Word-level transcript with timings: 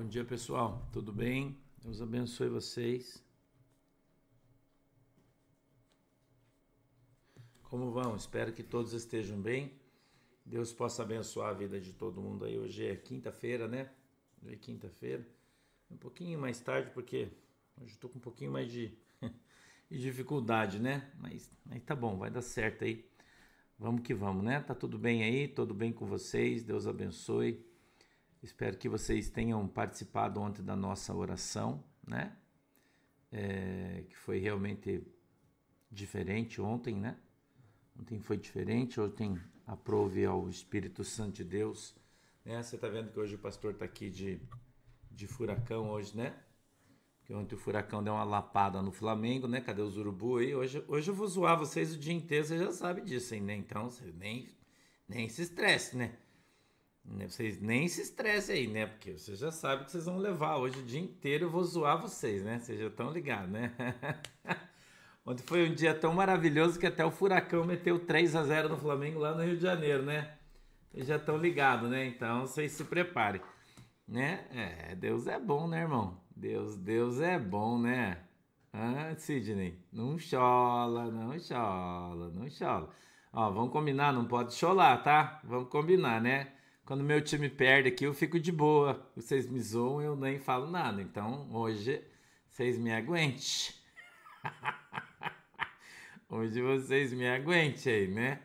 Bom 0.00 0.08
dia, 0.08 0.24
pessoal. 0.24 0.88
Tudo 0.90 1.12
bem? 1.12 1.54
Deus 1.82 2.00
abençoe 2.00 2.48
vocês. 2.48 3.22
Como 7.64 7.90
vão? 7.90 8.16
Espero 8.16 8.50
que 8.50 8.62
todos 8.62 8.94
estejam 8.94 9.38
bem. 9.38 9.78
Deus 10.42 10.72
possa 10.72 11.02
abençoar 11.02 11.50
a 11.50 11.52
vida 11.52 11.78
de 11.78 11.92
todo 11.92 12.18
mundo 12.18 12.46
aí. 12.46 12.58
Hoje 12.58 12.86
é 12.86 12.96
quinta-feira, 12.96 13.68
né? 13.68 13.90
Hoje 14.42 14.54
é 14.54 14.56
quinta-feira. 14.56 15.28
Um 15.90 15.98
pouquinho 15.98 16.40
mais 16.40 16.58
tarde, 16.60 16.90
porque 16.94 17.28
hoje 17.78 17.92
estou 17.92 18.08
com 18.08 18.16
um 18.16 18.22
pouquinho 18.22 18.52
mais 18.52 18.72
de, 18.72 18.96
de 19.90 19.98
dificuldade, 19.98 20.78
né? 20.78 21.12
Mas, 21.18 21.52
mas 21.62 21.82
tá 21.82 21.94
bom, 21.94 22.16
vai 22.16 22.30
dar 22.30 22.40
certo 22.40 22.84
aí. 22.84 23.06
Vamos 23.78 24.00
que 24.00 24.14
vamos, 24.14 24.42
né? 24.42 24.60
Tá 24.60 24.74
tudo 24.74 24.98
bem 24.98 25.22
aí? 25.22 25.46
Tudo 25.46 25.74
bem 25.74 25.92
com 25.92 26.06
vocês? 26.06 26.64
Deus 26.64 26.86
abençoe. 26.86 27.69
Espero 28.42 28.78
que 28.78 28.88
vocês 28.88 29.28
tenham 29.28 29.68
participado 29.68 30.40
ontem 30.40 30.62
da 30.62 30.74
nossa 30.74 31.14
oração, 31.14 31.84
né? 32.06 32.34
É, 33.30 34.04
que 34.08 34.16
foi 34.16 34.38
realmente 34.38 35.06
diferente 35.90 36.60
ontem, 36.60 36.96
né? 36.96 37.18
Ontem 37.98 38.18
foi 38.18 38.38
diferente, 38.38 38.98
ontem 38.98 39.38
aprove 39.66 40.24
ao 40.24 40.48
Espírito 40.48 41.04
Santo 41.04 41.36
de 41.36 41.44
Deus. 41.44 41.94
Né? 42.44 42.62
Você 42.62 42.76
está 42.76 42.88
vendo 42.88 43.12
que 43.12 43.20
hoje 43.20 43.34
o 43.34 43.38
pastor 43.38 43.72
está 43.74 43.84
aqui 43.84 44.08
de, 44.08 44.40
de 45.10 45.26
furacão 45.26 45.90
hoje, 45.90 46.16
né? 46.16 46.34
Porque 47.18 47.34
ontem 47.34 47.54
o 47.54 47.58
furacão 47.58 48.02
deu 48.02 48.14
uma 48.14 48.24
lapada 48.24 48.80
no 48.80 48.90
Flamengo, 48.90 49.46
né? 49.46 49.60
Cadê 49.60 49.82
os 49.82 49.98
urubu 49.98 50.38
aí? 50.38 50.54
Hoje, 50.54 50.82
hoje 50.88 51.10
eu 51.10 51.14
vou 51.14 51.28
zoar 51.28 51.58
vocês 51.58 51.94
o 51.94 51.98
dia 51.98 52.14
inteiro, 52.14 52.46
você 52.46 52.58
já 52.58 52.72
sabe 52.72 53.02
disso, 53.02 53.34
hein, 53.34 53.42
né? 53.42 53.54
Então, 53.54 53.90
você 53.90 54.10
nem, 54.12 54.48
nem 55.06 55.28
se 55.28 55.42
estresse, 55.42 55.94
né? 55.94 56.16
Né, 57.10 57.28
vocês 57.28 57.60
nem 57.60 57.88
se 57.88 58.02
estressem 58.02 58.56
aí, 58.56 58.66
né? 58.68 58.86
Porque 58.86 59.18
vocês 59.18 59.38
já 59.38 59.50
sabem 59.50 59.84
que 59.84 59.90
vocês 59.90 60.04
vão 60.04 60.18
levar. 60.18 60.58
Hoje 60.58 60.78
o 60.78 60.84
dia 60.84 61.00
inteiro 61.00 61.46
eu 61.46 61.50
vou 61.50 61.64
zoar 61.64 62.00
vocês, 62.00 62.44
né? 62.44 62.60
Vocês 62.60 62.78
já 62.78 62.86
estão 62.86 63.10
ligados, 63.10 63.50
né? 63.50 63.72
Ontem 65.26 65.42
foi 65.44 65.68
um 65.68 65.74
dia 65.74 65.92
tão 65.92 66.14
maravilhoso 66.14 66.78
que 66.78 66.86
até 66.86 67.04
o 67.04 67.10
Furacão 67.10 67.64
meteu 67.64 67.98
3 67.98 68.36
a 68.36 68.44
0 68.44 68.68
no 68.68 68.76
Flamengo 68.76 69.18
lá 69.18 69.34
no 69.34 69.42
Rio 69.42 69.56
de 69.56 69.62
Janeiro, 69.62 70.04
né? 70.04 70.36
Vocês 70.90 71.08
já 71.08 71.16
estão 71.16 71.36
ligados, 71.36 71.90
né? 71.90 72.06
Então 72.06 72.42
vocês 72.42 72.72
se 72.72 72.84
preparem, 72.84 73.40
né? 74.06 74.46
É, 74.52 74.94
Deus 74.94 75.26
é 75.26 75.38
bom, 75.38 75.66
né, 75.66 75.82
irmão? 75.82 76.16
Deus, 76.34 76.76
Deus 76.76 77.20
é 77.20 77.38
bom, 77.38 77.76
né? 77.78 78.18
Ah, 78.72 79.12
Sidney, 79.16 79.76
não 79.92 80.16
chola, 80.16 81.10
não 81.10 81.36
chola, 81.40 82.30
não 82.30 82.48
chola. 82.48 82.88
Ó, 83.32 83.50
vamos 83.50 83.72
combinar, 83.72 84.12
não 84.12 84.26
pode 84.26 84.54
chorar, 84.54 85.02
tá? 85.02 85.40
Vamos 85.44 85.68
combinar, 85.68 86.20
né? 86.20 86.52
Quando 86.90 87.04
meu 87.04 87.22
time 87.22 87.48
perde 87.48 87.86
aqui, 87.86 88.02
eu 88.02 88.12
fico 88.12 88.40
de 88.40 88.50
boa. 88.50 89.08
Vocês 89.14 89.46
me 89.46 89.60
zoam, 89.60 90.02
eu 90.02 90.16
nem 90.16 90.40
falo 90.40 90.68
nada. 90.68 91.00
Então, 91.00 91.48
hoje, 91.52 92.02
vocês 92.48 92.76
me 92.76 92.92
aguentem. 92.92 93.72
Hoje 96.28 96.60
vocês 96.60 97.12
me 97.12 97.28
aguentem 97.28 97.94
aí, 97.94 98.08
né? 98.08 98.40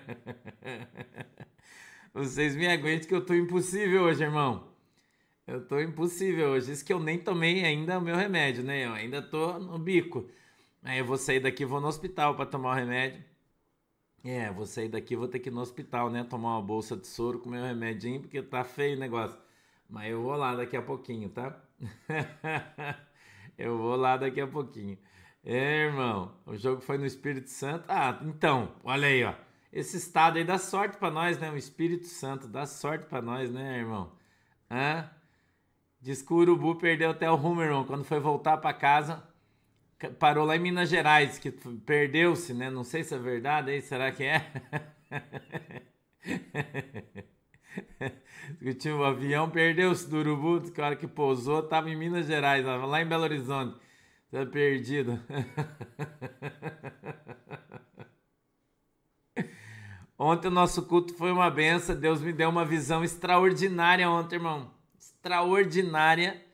Vocês 2.14 2.56
me 2.56 2.66
aguentem 2.66 3.06
que 3.06 3.14
eu 3.14 3.24
tô 3.24 3.34
impossível 3.34 4.04
hoje, 4.04 4.22
irmão. 4.22 4.72
Eu 5.46 5.66
tô 5.66 5.78
impossível 5.78 6.48
hoje. 6.48 6.72
Isso 6.72 6.84
que 6.84 6.92
eu 6.92 7.00
nem 7.00 7.18
tomei 7.18 7.62
ainda 7.62 7.98
o 7.98 8.00
meu 8.00 8.16
remédio, 8.16 8.64
né? 8.64 8.86
Eu 8.86 8.92
ainda 8.92 9.20
tô 9.20 9.58
no 9.58 9.78
bico. 9.78 10.26
Aí 10.82 10.98
eu 10.98 11.04
vou 11.04 11.18
sair 11.18 11.40
daqui, 11.40 11.66
vou 11.66 11.82
no 11.82 11.88
hospital 11.88 12.34
para 12.34 12.46
tomar 12.46 12.72
o 12.72 12.74
remédio. 12.74 13.22
É, 14.22 14.50
vou 14.50 14.66
sair 14.66 14.88
daqui, 14.88 15.16
vou 15.16 15.28
ter 15.28 15.38
que 15.38 15.48
ir 15.48 15.52
no 15.52 15.60
hospital, 15.60 16.10
né? 16.10 16.24
Tomar 16.24 16.56
uma 16.56 16.62
bolsa 16.62 16.96
de 16.96 17.06
soro 17.06 17.38
com 17.38 17.48
meu 17.48 17.64
remedinho, 17.64 18.20
porque 18.20 18.42
tá 18.42 18.62
feio 18.64 18.96
o 18.96 19.00
negócio. 19.00 19.38
Mas 19.88 20.10
eu 20.10 20.22
vou 20.22 20.36
lá 20.36 20.54
daqui 20.54 20.76
a 20.76 20.82
pouquinho, 20.82 21.30
tá? 21.30 21.58
eu 23.56 23.78
vou 23.78 23.96
lá 23.96 24.16
daqui 24.16 24.40
a 24.40 24.46
pouquinho. 24.46 24.98
É, 25.42 25.86
irmão, 25.86 26.34
o 26.44 26.54
jogo 26.56 26.82
foi 26.82 26.98
no 26.98 27.06
Espírito 27.06 27.48
Santo. 27.48 27.84
Ah, 27.88 28.20
então, 28.22 28.74
olha 28.84 29.08
aí, 29.08 29.24
ó. 29.24 29.34
Esse 29.72 29.96
estado 29.96 30.36
aí 30.36 30.44
dá 30.44 30.58
sorte 30.58 30.98
para 30.98 31.10
nós, 31.10 31.38
né? 31.38 31.50
O 31.50 31.56
Espírito 31.56 32.06
Santo 32.06 32.46
dá 32.46 32.66
sorte 32.66 33.06
para 33.06 33.22
nós, 33.22 33.50
né, 33.50 33.78
irmão? 33.78 34.12
Hã? 34.70 35.10
Diz 36.00 36.22
que 36.22 36.32
o 36.32 36.36
Urubu 36.36 36.76
perdeu 36.76 37.10
até 37.10 37.30
o 37.30 37.36
rumo, 37.36 37.62
irmão. 37.62 37.84
Quando 37.84 38.04
foi 38.04 38.20
voltar 38.20 38.58
para 38.58 38.74
casa, 38.74 39.22
parou 40.08 40.46
lá 40.46 40.56
em 40.56 40.60
Minas 40.60 40.88
Gerais, 40.88 41.38
que 41.38 41.50
perdeu-se, 41.50 42.54
né? 42.54 42.70
Não 42.70 42.82
sei 42.82 43.04
se 43.04 43.14
é 43.14 43.18
verdade 43.18 43.70
aí, 43.70 43.82
será 43.82 44.10
que 44.10 44.24
é? 44.24 44.50
o 48.96 49.04
avião 49.04 49.50
perdeu-se 49.50 50.08
do 50.08 50.18
Urubu, 50.18 50.70
que 50.70 50.80
hora 50.80 50.96
que 50.96 51.06
pousou 51.06 51.60
estava 51.60 51.90
em 51.90 51.96
Minas 51.96 52.26
Gerais, 52.26 52.64
lá 52.64 53.02
em 53.02 53.06
Belo 53.06 53.24
Horizonte. 53.24 53.78
Tá 54.30 54.46
perdido. 54.46 55.20
Ontem 60.16 60.48
o 60.48 60.50
nosso 60.50 60.86
culto 60.86 61.14
foi 61.14 61.32
uma 61.32 61.50
benção. 61.50 61.96
Deus 61.96 62.22
me 62.22 62.32
deu 62.32 62.48
uma 62.48 62.64
visão 62.64 63.02
extraordinária 63.02 64.08
ontem, 64.08 64.36
irmão. 64.36 64.70
Extraordinária. 64.98 66.44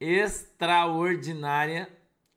Extraordinária 0.00 1.88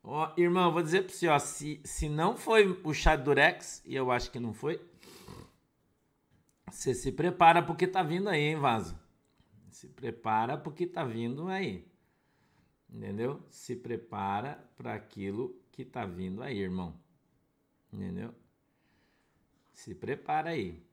Ó, 0.07 0.31
irmão, 0.37 0.71
vou 0.71 0.83
dizer 0.83 1.01
para 1.01 1.11
você, 1.11 1.27
ó, 1.27 1.39
se, 1.39 1.81
se 1.83 2.07
não 2.07 2.37
foi 2.37 2.79
o 2.83 2.93
chá 2.93 3.15
Durex, 3.15 3.81
e 3.83 3.95
eu 3.95 4.11
acho 4.11 4.29
que 4.29 4.39
não 4.39 4.53
foi, 4.53 4.79
você 6.69 6.93
se 6.93 7.11
prepara 7.11 7.63
porque 7.63 7.87
tá 7.87 8.03
vindo 8.03 8.29
aí, 8.29 8.41
hein, 8.41 8.57
Vaso? 8.57 8.95
Se 9.71 9.87
prepara 9.87 10.59
porque 10.59 10.85
tá 10.85 11.03
vindo 11.03 11.47
aí. 11.47 11.87
Entendeu? 12.87 13.41
Se 13.49 13.75
prepara 13.75 14.63
para 14.77 14.93
aquilo 14.93 15.59
que 15.71 15.83
tá 15.83 16.05
vindo 16.05 16.43
aí, 16.43 16.59
irmão. 16.59 16.93
Entendeu? 17.91 18.31
Se 19.73 19.95
prepara 19.95 20.51
aí. 20.51 20.85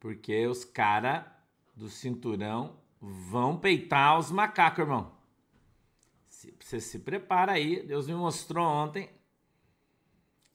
Porque 0.00 0.44
os 0.48 0.64
cara 0.64 1.40
do 1.76 1.88
cinturão 1.88 2.76
vão 3.00 3.56
peitar 3.56 4.18
os 4.18 4.32
macacos, 4.32 4.80
irmão. 4.80 5.19
Você 6.58 6.80
se 6.80 6.98
prepara 6.98 7.52
aí. 7.52 7.86
Deus 7.86 8.06
me 8.06 8.14
mostrou 8.14 8.66
ontem. 8.66 9.10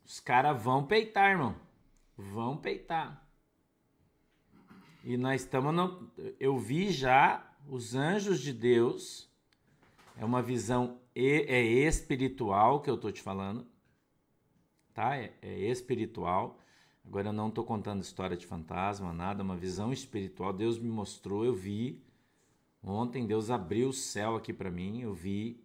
Os 0.04 0.20
caras 0.20 0.62
vão 0.62 0.86
peitar, 0.86 1.32
irmão. 1.32 1.56
Vão 2.18 2.58
peitar. 2.58 3.28
E 5.04 5.18
nós 5.18 5.42
estamos 5.42 5.74
no. 5.74 6.12
Eu 6.40 6.58
vi 6.58 6.92
já 6.92 7.56
os 7.68 7.94
anjos 7.94 8.40
de 8.40 8.52
Deus. 8.52 9.30
É 10.18 10.26
uma 10.26 10.42
visão 10.42 11.00
é 11.14 11.62
espiritual 11.62 12.82
que 12.82 12.90
eu 12.90 12.98
tô 12.98 13.12
te 13.12 13.22
falando. 13.22 13.68
Tá? 14.94 15.16
É, 15.18 15.34
é 15.42 15.60
espiritual. 15.70 16.60
Agora 17.06 17.30
eu 17.30 17.34
não 17.34 17.50
estou 17.50 17.64
contando 17.64 18.02
história 18.02 18.36
de 18.36 18.48
fantasma, 18.48 19.14
nada, 19.14 19.44
uma 19.44 19.56
visão 19.56 19.94
espiritual. 19.94 20.52
Deus 20.52 20.80
me 20.80 20.90
mostrou, 20.90 21.46
eu 21.46 21.54
vi. 21.54 22.04
Ontem 22.84 23.28
Deus 23.28 23.50
abriu 23.50 23.90
o 23.90 23.94
céu 23.94 24.36
aqui 24.36 24.54
para 24.54 24.72
mim, 24.72 25.02
eu 25.02 25.14
vi 25.14 25.65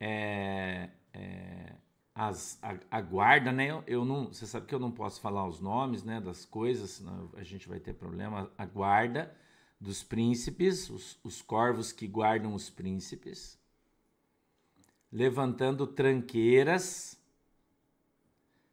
é, 0.00 0.88
é, 1.12 1.74
as, 2.14 2.58
a, 2.62 2.76
a, 2.90 3.00
guarda, 3.02 3.52
né? 3.52 3.70
Eu, 3.70 3.84
eu, 3.86 4.04
não, 4.04 4.28
você 4.32 4.46
sabe 4.46 4.66
que 4.66 4.74
eu 4.74 4.78
não 4.78 4.90
posso 4.90 5.20
falar 5.20 5.46
os 5.46 5.60
nomes, 5.60 6.02
né, 6.02 6.20
das 6.20 6.44
coisas, 6.46 6.90
senão 6.90 7.30
a 7.34 7.42
gente 7.42 7.68
vai 7.68 7.78
ter 7.78 7.92
problema. 7.92 8.50
A 8.56 8.64
guarda 8.64 9.36
dos 9.78 10.02
príncipes, 10.02 10.88
os, 10.88 11.18
os 11.22 11.42
corvos 11.42 11.92
que 11.92 12.06
guardam 12.06 12.54
os 12.54 12.70
príncipes, 12.70 13.58
levantando 15.12 15.86
tranqueiras. 15.86 17.18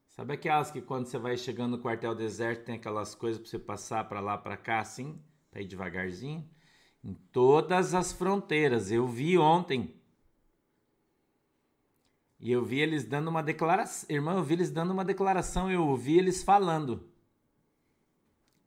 Sabe 0.09 0.33
aquelas 0.33 0.71
que 0.71 0.81
quando 0.81 1.05
você 1.05 1.17
vai 1.17 1.37
chegando 1.37 1.77
no 1.77 1.83
quartel 1.83 2.15
deserto 2.15 2.65
tem 2.65 2.75
aquelas 2.75 3.13
coisas 3.13 3.39
para 3.39 3.49
você 3.49 3.59
passar 3.59 4.03
para 4.09 4.19
lá 4.19 4.37
para 4.37 4.57
cá 4.57 4.79
assim, 4.79 5.21
para 5.51 5.61
ir 5.61 5.67
devagarzinho? 5.67 6.47
Em 7.03 7.13
todas 7.31 7.93
as 7.93 8.11
fronteiras. 8.11 8.91
Eu 8.91 9.07
vi 9.07 9.37
ontem 9.37 9.96
e 12.39 12.51
eu 12.51 12.63
vi 12.63 12.79
eles 12.79 13.03
dando 13.03 13.29
uma 13.29 13.41
declaração. 13.41 14.07
Irmão, 14.09 14.37
eu 14.37 14.43
vi 14.43 14.53
eles 14.53 14.69
dando 14.69 14.91
uma 14.91 15.03
declaração, 15.03 15.71
eu 15.71 15.87
ouvi 15.87 16.17
eles 16.17 16.43
falando. 16.43 17.09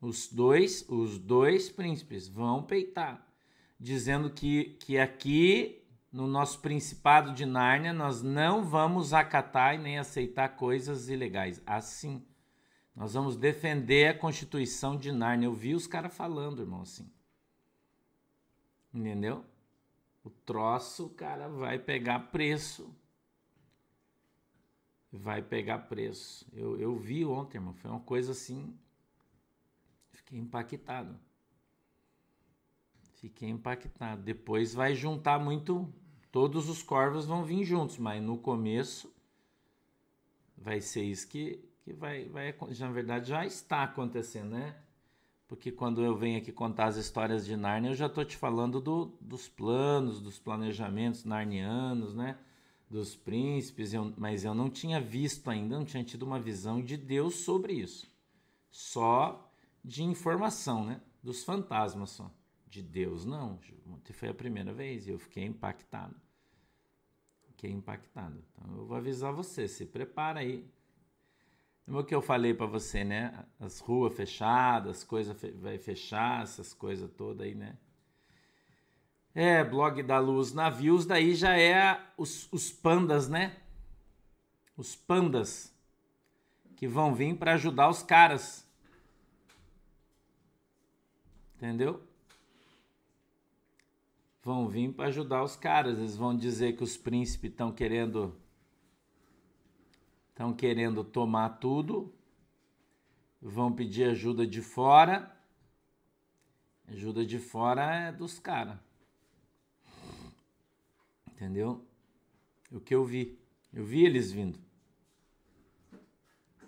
Os 0.01 0.29
dois, 0.29 0.85
os 0.89 1.19
dois 1.19 1.71
príncipes 1.71 2.27
vão 2.27 2.63
peitar, 2.63 3.27
dizendo 3.79 4.31
que, 4.31 4.77
que 4.81 4.99
aqui 4.99 5.85
no 6.11 6.27
nosso 6.27 6.59
principado 6.61 7.33
de 7.33 7.47
Nárnia 7.47 7.93
nós 7.93 8.23
não 8.23 8.65
vamos 8.65 9.13
acatar 9.13 9.75
e 9.75 9.79
nem 9.79 9.99
aceitar 9.99 10.57
coisas 10.57 11.09
ilegais. 11.09 11.63
Assim, 11.67 12.27
nós 12.97 13.15
vamos 13.15 13.37
defender 13.37 14.09
a 14.09 14.19
Constituição 14.19 14.97
de 14.97 15.13
Nárnia. 15.13 15.47
Eu 15.47 15.55
vi 15.55 15.75
os 15.75 15.87
caras 15.87 16.15
falando, 16.15 16.63
irmão, 16.63 16.83
assim. 16.83 17.09
Entendeu? 18.93 19.45
O 20.25 20.31
troço, 20.31 21.11
cara, 21.11 21.49
vai 21.49 21.79
pegar 21.79 22.31
preço 22.31 22.93
vai 25.13 25.43
pegar 25.43 25.79
preço. 25.81 26.47
Eu, 26.53 26.79
eu 26.79 26.97
vi 26.97 27.25
ontem, 27.25 27.59
irmão, 27.59 27.75
foi 27.75 27.91
uma 27.91 28.01
coisa 28.01 28.33
assim. 28.33 28.75
Fiquei 30.11 30.39
impactado. 30.39 31.19
Fiquei 33.17 33.49
impactado. 33.49 34.23
Depois 34.23 34.73
vai 34.73 34.95
juntar 34.95 35.39
muito. 35.39 35.93
Todos 36.31 36.69
os 36.69 36.83
corvos 36.83 37.27
vão 37.27 37.45
vir 37.45 37.65
juntos, 37.65 37.99
mas 37.99 38.23
no 38.23 38.39
começo 38.39 39.13
vai 40.57 40.81
ser 40.81 41.03
isso 41.03 41.27
que, 41.27 41.59
que 41.83 41.93
vai, 41.93 42.29
vai. 42.29 42.55
Na 42.79 42.91
verdade, 42.91 43.31
já 43.31 43.45
está 43.45 43.83
acontecendo, 43.83 44.51
né? 44.51 44.77
Porque 45.49 45.73
quando 45.73 46.05
eu 46.05 46.17
venho 46.17 46.39
aqui 46.39 46.53
contar 46.53 46.87
as 46.87 46.97
histórias 46.97 47.45
de 47.45 47.57
Nárnia, 47.57 47.91
eu 47.91 47.95
já 47.97 48.07
estou 48.07 48.25
te 48.25 48.37
falando 48.37 48.81
do, 48.81 49.07
dos 49.21 49.49
planos, 49.49 50.21
dos 50.21 50.39
planejamentos 50.39 51.25
narnianos, 51.25 52.15
né? 52.15 52.39
Dos 52.91 53.15
príncipes, 53.15 53.95
eu, 53.95 54.13
mas 54.17 54.45
eu 54.45 54.53
não 54.53 54.69
tinha 54.69 55.01
visto 55.01 55.49
ainda, 55.49 55.79
não 55.79 55.85
tinha 55.85 56.03
tido 56.03 56.25
uma 56.25 56.41
visão 56.41 56.83
de 56.83 56.97
Deus 56.97 57.37
sobre 57.37 57.73
isso. 57.73 58.11
Só 58.69 59.51
de 59.85 60.03
informação, 60.03 60.85
né? 60.85 61.01
Dos 61.23 61.45
fantasmas 61.45 62.11
só. 62.11 62.31
De 62.67 62.83
Deus, 62.83 63.25
não. 63.25 63.59
Foi 64.13 64.29
a 64.29 64.35
primeira 64.35 64.73
vez 64.73 65.07
e 65.07 65.11
eu 65.11 65.19
fiquei 65.19 65.45
impactado. 65.45 66.17
Fiquei 67.47 67.71
impactado. 67.71 68.43
Então 68.53 68.77
eu 68.77 68.87
vou 68.87 68.97
avisar 68.97 69.33
você, 69.33 69.69
se 69.69 69.87
prepara 69.87 70.41
aí 70.41 70.69
como 71.91 72.05
que 72.05 72.15
eu 72.15 72.23
falei 72.23 72.55
para 72.55 72.67
você, 72.67 73.03
né? 73.03 73.45
As 73.59 73.81
ruas 73.81 74.15
fechadas, 74.15 74.99
as 74.99 75.05
coisas 75.05 75.37
fe 75.37 75.51
vai 75.51 75.77
fechar, 75.77 76.45
essas 76.45 76.73
coisas 76.73 77.11
todas 77.11 77.45
aí, 77.45 77.53
né? 77.53 77.77
É, 79.43 79.65
blog 79.65 80.03
da 80.03 80.19
luz, 80.19 80.53
navios, 80.53 81.07
daí 81.07 81.35
já 81.35 81.57
é 81.57 81.99
os, 82.15 82.47
os 82.53 82.71
pandas, 82.71 83.27
né? 83.27 83.57
Os 84.77 84.95
pandas 84.95 85.75
que 86.77 86.87
vão 86.87 87.15
vir 87.15 87.35
para 87.39 87.55
ajudar 87.55 87.89
os 87.89 88.03
caras. 88.03 88.69
Entendeu? 91.57 92.07
Vão 94.43 94.69
vir 94.69 94.93
para 94.93 95.07
ajudar 95.07 95.43
os 95.43 95.57
caras. 95.57 95.97
Eles 95.97 96.19
vão 96.19 96.37
dizer 96.37 96.77
que 96.77 96.85
os 96.85 96.99
príncipes 96.99 97.51
estão 97.51 97.73
querendo 97.73 98.39
estão 100.29 100.53
querendo 100.53 101.03
tomar 101.03 101.49
tudo, 101.61 102.15
vão 103.41 103.73
pedir 103.73 104.05
ajuda 104.05 104.47
de 104.47 104.61
fora. 104.61 105.35
Ajuda 106.87 107.25
de 107.25 107.39
fora 107.39 107.95
é 107.95 108.13
dos 108.13 108.39
caras. 108.39 108.90
Entendeu? 111.41 111.83
O 112.71 112.79
que 112.79 112.95
eu 112.95 113.03
vi. 113.03 113.41
Eu 113.73 113.83
vi 113.83 114.05
eles 114.05 114.31
vindo. 114.31 114.61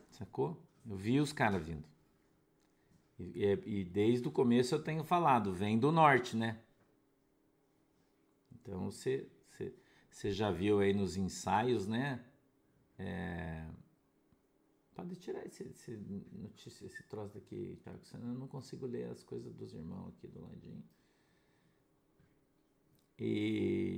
Sacou? 0.08 0.58
Eu 0.88 0.96
vi 0.96 1.20
os 1.20 1.30
caras 1.30 1.62
vindo. 1.62 1.84
E, 3.18 3.44
e, 3.44 3.80
e, 3.80 3.84
desde 3.84 4.26
o 4.26 4.32
começo 4.32 4.74
eu 4.74 4.82
tenho 4.82 5.04
falado, 5.04 5.52
vem 5.52 5.78
do 5.78 5.92
norte, 5.92 6.34
né? 6.34 6.58
Então 8.50 8.90
você, 8.90 9.28
você, 9.50 9.74
você 10.10 10.30
já 10.30 10.50
viu 10.50 10.80
aí 10.80 10.94
nos 10.94 11.18
ensaios, 11.18 11.86
né? 11.86 12.24
É... 12.98 13.68
Pode 14.94 15.16
tirar 15.16 15.44
esse, 15.44 15.64
esse, 15.64 15.96
notícia, 16.32 16.86
esse 16.86 17.02
troço 17.02 17.34
daqui, 17.34 17.78
senão 18.00 18.28
eu 18.28 18.38
não 18.38 18.48
consigo 18.48 18.86
ler 18.86 19.10
as 19.10 19.22
coisas 19.22 19.54
dos 19.54 19.74
irmãos 19.74 20.14
aqui 20.14 20.28
do 20.28 20.40
ladinho. 20.40 20.82
E, 23.18 23.91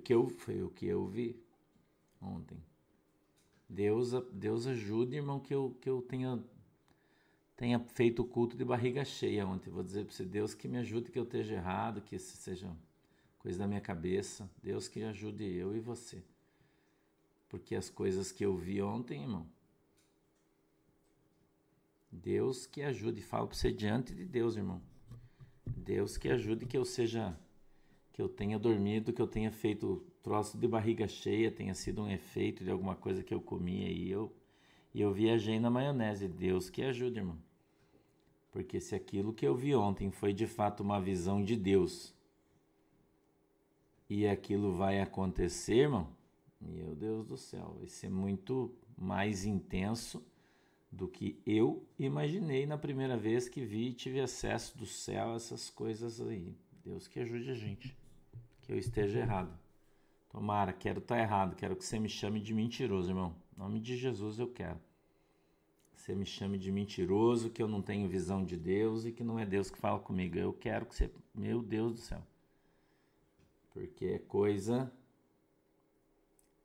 que 0.00 0.12
eu, 0.12 0.28
foi 0.28 0.62
o 0.62 0.70
que 0.70 0.86
eu 0.86 1.06
vi 1.06 1.40
ontem. 2.20 2.62
Deus, 3.68 4.10
Deus 4.32 4.66
ajude, 4.66 5.16
irmão, 5.16 5.38
que 5.38 5.54
eu, 5.54 5.76
que 5.80 5.88
eu 5.88 6.02
tenha, 6.02 6.42
tenha 7.56 7.78
feito 7.78 8.22
o 8.22 8.24
culto 8.24 8.56
de 8.56 8.64
barriga 8.64 9.04
cheia 9.04 9.46
ontem. 9.46 9.70
Vou 9.70 9.84
dizer 9.84 10.04
para 10.04 10.12
você, 10.12 10.24
Deus 10.24 10.54
que 10.54 10.66
me 10.66 10.78
ajude 10.78 11.10
que 11.10 11.18
eu 11.18 11.22
esteja 11.22 11.54
errado, 11.54 12.00
que 12.00 12.16
isso 12.16 12.36
seja 12.36 12.76
coisa 13.38 13.58
da 13.58 13.68
minha 13.68 13.80
cabeça. 13.80 14.50
Deus 14.62 14.88
que 14.88 15.02
ajude 15.02 15.44
eu 15.44 15.76
e 15.76 15.80
você. 15.80 16.22
Porque 17.48 17.76
as 17.76 17.88
coisas 17.88 18.32
que 18.32 18.44
eu 18.44 18.56
vi 18.56 18.82
ontem, 18.82 19.22
irmão, 19.22 19.46
Deus 22.10 22.66
que 22.66 22.82
ajude, 22.82 23.22
falo 23.22 23.46
para 23.46 23.56
você 23.56 23.72
diante 23.72 24.14
de 24.14 24.24
Deus, 24.24 24.56
irmão. 24.56 24.82
Deus 25.64 26.16
que 26.16 26.28
ajude 26.28 26.66
que 26.66 26.76
eu 26.76 26.84
seja, 26.84 27.38
que 28.20 28.22
eu 28.22 28.28
tenha 28.28 28.58
dormido, 28.58 29.14
que 29.14 29.22
eu 29.22 29.26
tenha 29.26 29.50
feito 29.50 30.04
troço 30.22 30.58
de 30.58 30.68
barriga 30.68 31.08
cheia, 31.08 31.50
tenha 31.50 31.74
sido 31.74 32.02
um 32.02 32.10
efeito 32.10 32.62
de 32.62 32.70
alguma 32.70 32.94
coisa 32.94 33.22
que 33.22 33.32
eu 33.32 33.40
comi 33.40 33.86
aí, 33.86 34.10
eu, 34.10 34.30
e 34.92 35.00
eu 35.00 35.10
viajei 35.10 35.58
na 35.58 35.70
maionese. 35.70 36.28
Deus 36.28 36.68
que 36.68 36.82
ajude, 36.82 37.20
irmão. 37.20 37.38
Porque 38.52 38.78
se 38.78 38.94
aquilo 38.94 39.32
que 39.32 39.46
eu 39.46 39.56
vi 39.56 39.74
ontem 39.74 40.10
foi 40.10 40.34
de 40.34 40.46
fato 40.46 40.82
uma 40.82 41.00
visão 41.00 41.42
de 41.42 41.56
Deus, 41.56 42.14
e 44.06 44.26
aquilo 44.26 44.74
vai 44.74 45.00
acontecer, 45.00 45.76
irmão, 45.76 46.06
meu 46.60 46.94
Deus 46.94 47.24
do 47.24 47.38
céu, 47.38 47.74
vai 47.78 47.88
ser 47.88 48.10
muito 48.10 48.70
mais 48.98 49.46
intenso 49.46 50.22
do 50.92 51.08
que 51.08 51.40
eu 51.46 51.82
imaginei 51.98 52.66
na 52.66 52.76
primeira 52.76 53.16
vez 53.16 53.48
que 53.48 53.64
vi 53.64 53.88
e 53.88 53.94
tive 53.94 54.20
acesso 54.20 54.76
do 54.76 54.84
céu 54.84 55.32
a 55.32 55.36
essas 55.36 55.70
coisas 55.70 56.20
aí. 56.20 56.54
Deus 56.84 57.06
que 57.06 57.20
ajude 57.20 57.50
a 57.50 57.54
gente, 57.54 57.96
eu 58.72 58.78
esteja 58.78 59.18
errado. 59.18 59.58
Tomara, 60.28 60.72
quero 60.72 61.00
estar 61.00 61.16
tá 61.16 61.20
errado, 61.20 61.56
quero 61.56 61.74
que 61.74 61.84
você 61.84 61.98
me 61.98 62.08
chame 62.08 62.40
de 62.40 62.54
mentiroso, 62.54 63.10
irmão. 63.10 63.34
Em 63.54 63.60
nome 63.60 63.80
de 63.80 63.96
Jesus 63.96 64.38
eu 64.38 64.48
quero. 64.48 64.80
Você 65.94 66.14
me 66.14 66.24
chame 66.24 66.56
de 66.56 66.70
mentiroso, 66.70 67.50
que 67.50 67.62
eu 67.62 67.68
não 67.68 67.82
tenho 67.82 68.08
visão 68.08 68.44
de 68.44 68.56
Deus 68.56 69.04
e 69.04 69.12
que 69.12 69.22
não 69.24 69.38
é 69.38 69.44
Deus 69.44 69.70
que 69.70 69.78
fala 69.78 69.98
comigo. 69.98 70.38
Eu 70.38 70.52
quero 70.52 70.86
que 70.86 70.94
você. 70.94 71.10
Meu 71.34 71.62
Deus 71.62 71.94
do 71.94 72.00
céu. 72.00 72.22
Porque 73.72 74.06
é 74.06 74.18
coisa 74.18 74.90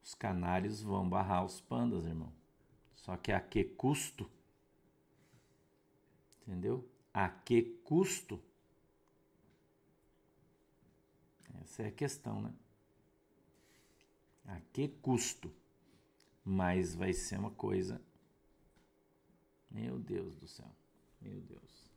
os 0.06 0.14
canários 0.14 0.84
vão 0.84 1.10
barrar 1.10 1.44
os 1.44 1.60
pandas, 1.60 2.06
irmão. 2.06 2.32
Só 2.96 3.18
que 3.18 3.32
a 3.32 3.42
que 3.42 3.64
custo? 3.64 4.30
Entendeu? 6.44 6.88
A 7.12 7.28
que 7.28 7.64
custo? 7.84 8.40
Essa 11.66 11.84
é 11.84 11.88
a 11.88 11.92
questão, 11.92 12.42
né? 12.42 12.54
A 14.48 14.60
que 14.72 14.88
custo? 14.88 15.52
Mas 16.44 16.96
vai 16.96 17.12
ser 17.12 17.38
uma 17.38 17.52
coisa. 17.52 18.00
Meu 19.70 20.00
Deus 20.00 20.36
do 20.38 20.48
céu. 20.48 20.70
Meu 21.20 21.42
Deus. 21.42 21.92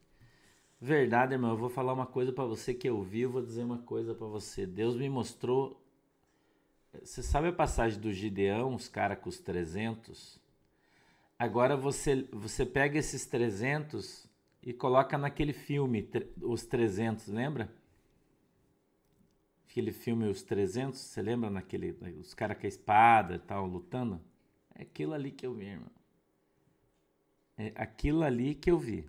Verdade, 0.80 1.34
irmão. 1.34 1.50
Eu 1.50 1.56
vou 1.56 1.68
falar 1.68 1.92
uma 1.92 2.06
coisa 2.06 2.32
para 2.32 2.44
você 2.44 2.74
que 2.74 2.88
eu 2.88 3.02
vi, 3.02 3.20
eu 3.20 3.30
vou 3.30 3.42
dizer 3.42 3.62
uma 3.62 3.78
coisa 3.78 4.14
para 4.14 4.26
você. 4.26 4.66
Deus 4.66 4.96
me 4.96 5.08
mostrou 5.08 5.80
você 6.92 7.22
sabe 7.22 7.48
a 7.48 7.52
passagem 7.52 8.00
do 8.00 8.12
Gideão, 8.12 8.74
os 8.74 8.88
caras 8.88 9.18
com 9.18 9.28
os 9.28 9.38
300? 9.38 10.40
Agora 11.38 11.76
você, 11.76 12.26
você 12.32 12.64
pega 12.64 12.98
esses 12.98 13.26
300 13.26 14.26
e 14.62 14.72
coloca 14.72 15.16
naquele 15.16 15.52
filme, 15.52 16.08
Os 16.40 16.64
300, 16.64 17.28
lembra? 17.28 17.70
Aquele 19.78 19.92
filme 19.92 20.26
Os 20.26 20.42
300, 20.42 20.98
você 20.98 21.22
lembra 21.22 21.48
naquele, 21.48 21.92
os 22.18 22.34
caras 22.34 22.58
com 22.58 22.66
a 22.66 22.68
espada 22.68 23.36
e 23.36 23.38
tal, 23.38 23.64
lutando? 23.64 24.20
É 24.74 24.82
aquilo 24.82 25.14
ali 25.14 25.30
que 25.30 25.46
eu 25.46 25.54
vi, 25.54 25.66
irmão. 25.66 25.90
É 27.56 27.72
aquilo 27.76 28.24
ali 28.24 28.56
que 28.56 28.72
eu 28.72 28.76
vi. 28.76 29.08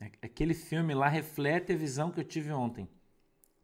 É, 0.00 0.10
aquele 0.22 0.54
filme 0.54 0.94
lá 0.94 1.06
reflete 1.06 1.74
a 1.74 1.76
visão 1.76 2.10
que 2.10 2.18
eu 2.18 2.24
tive 2.24 2.50
ontem. 2.50 2.88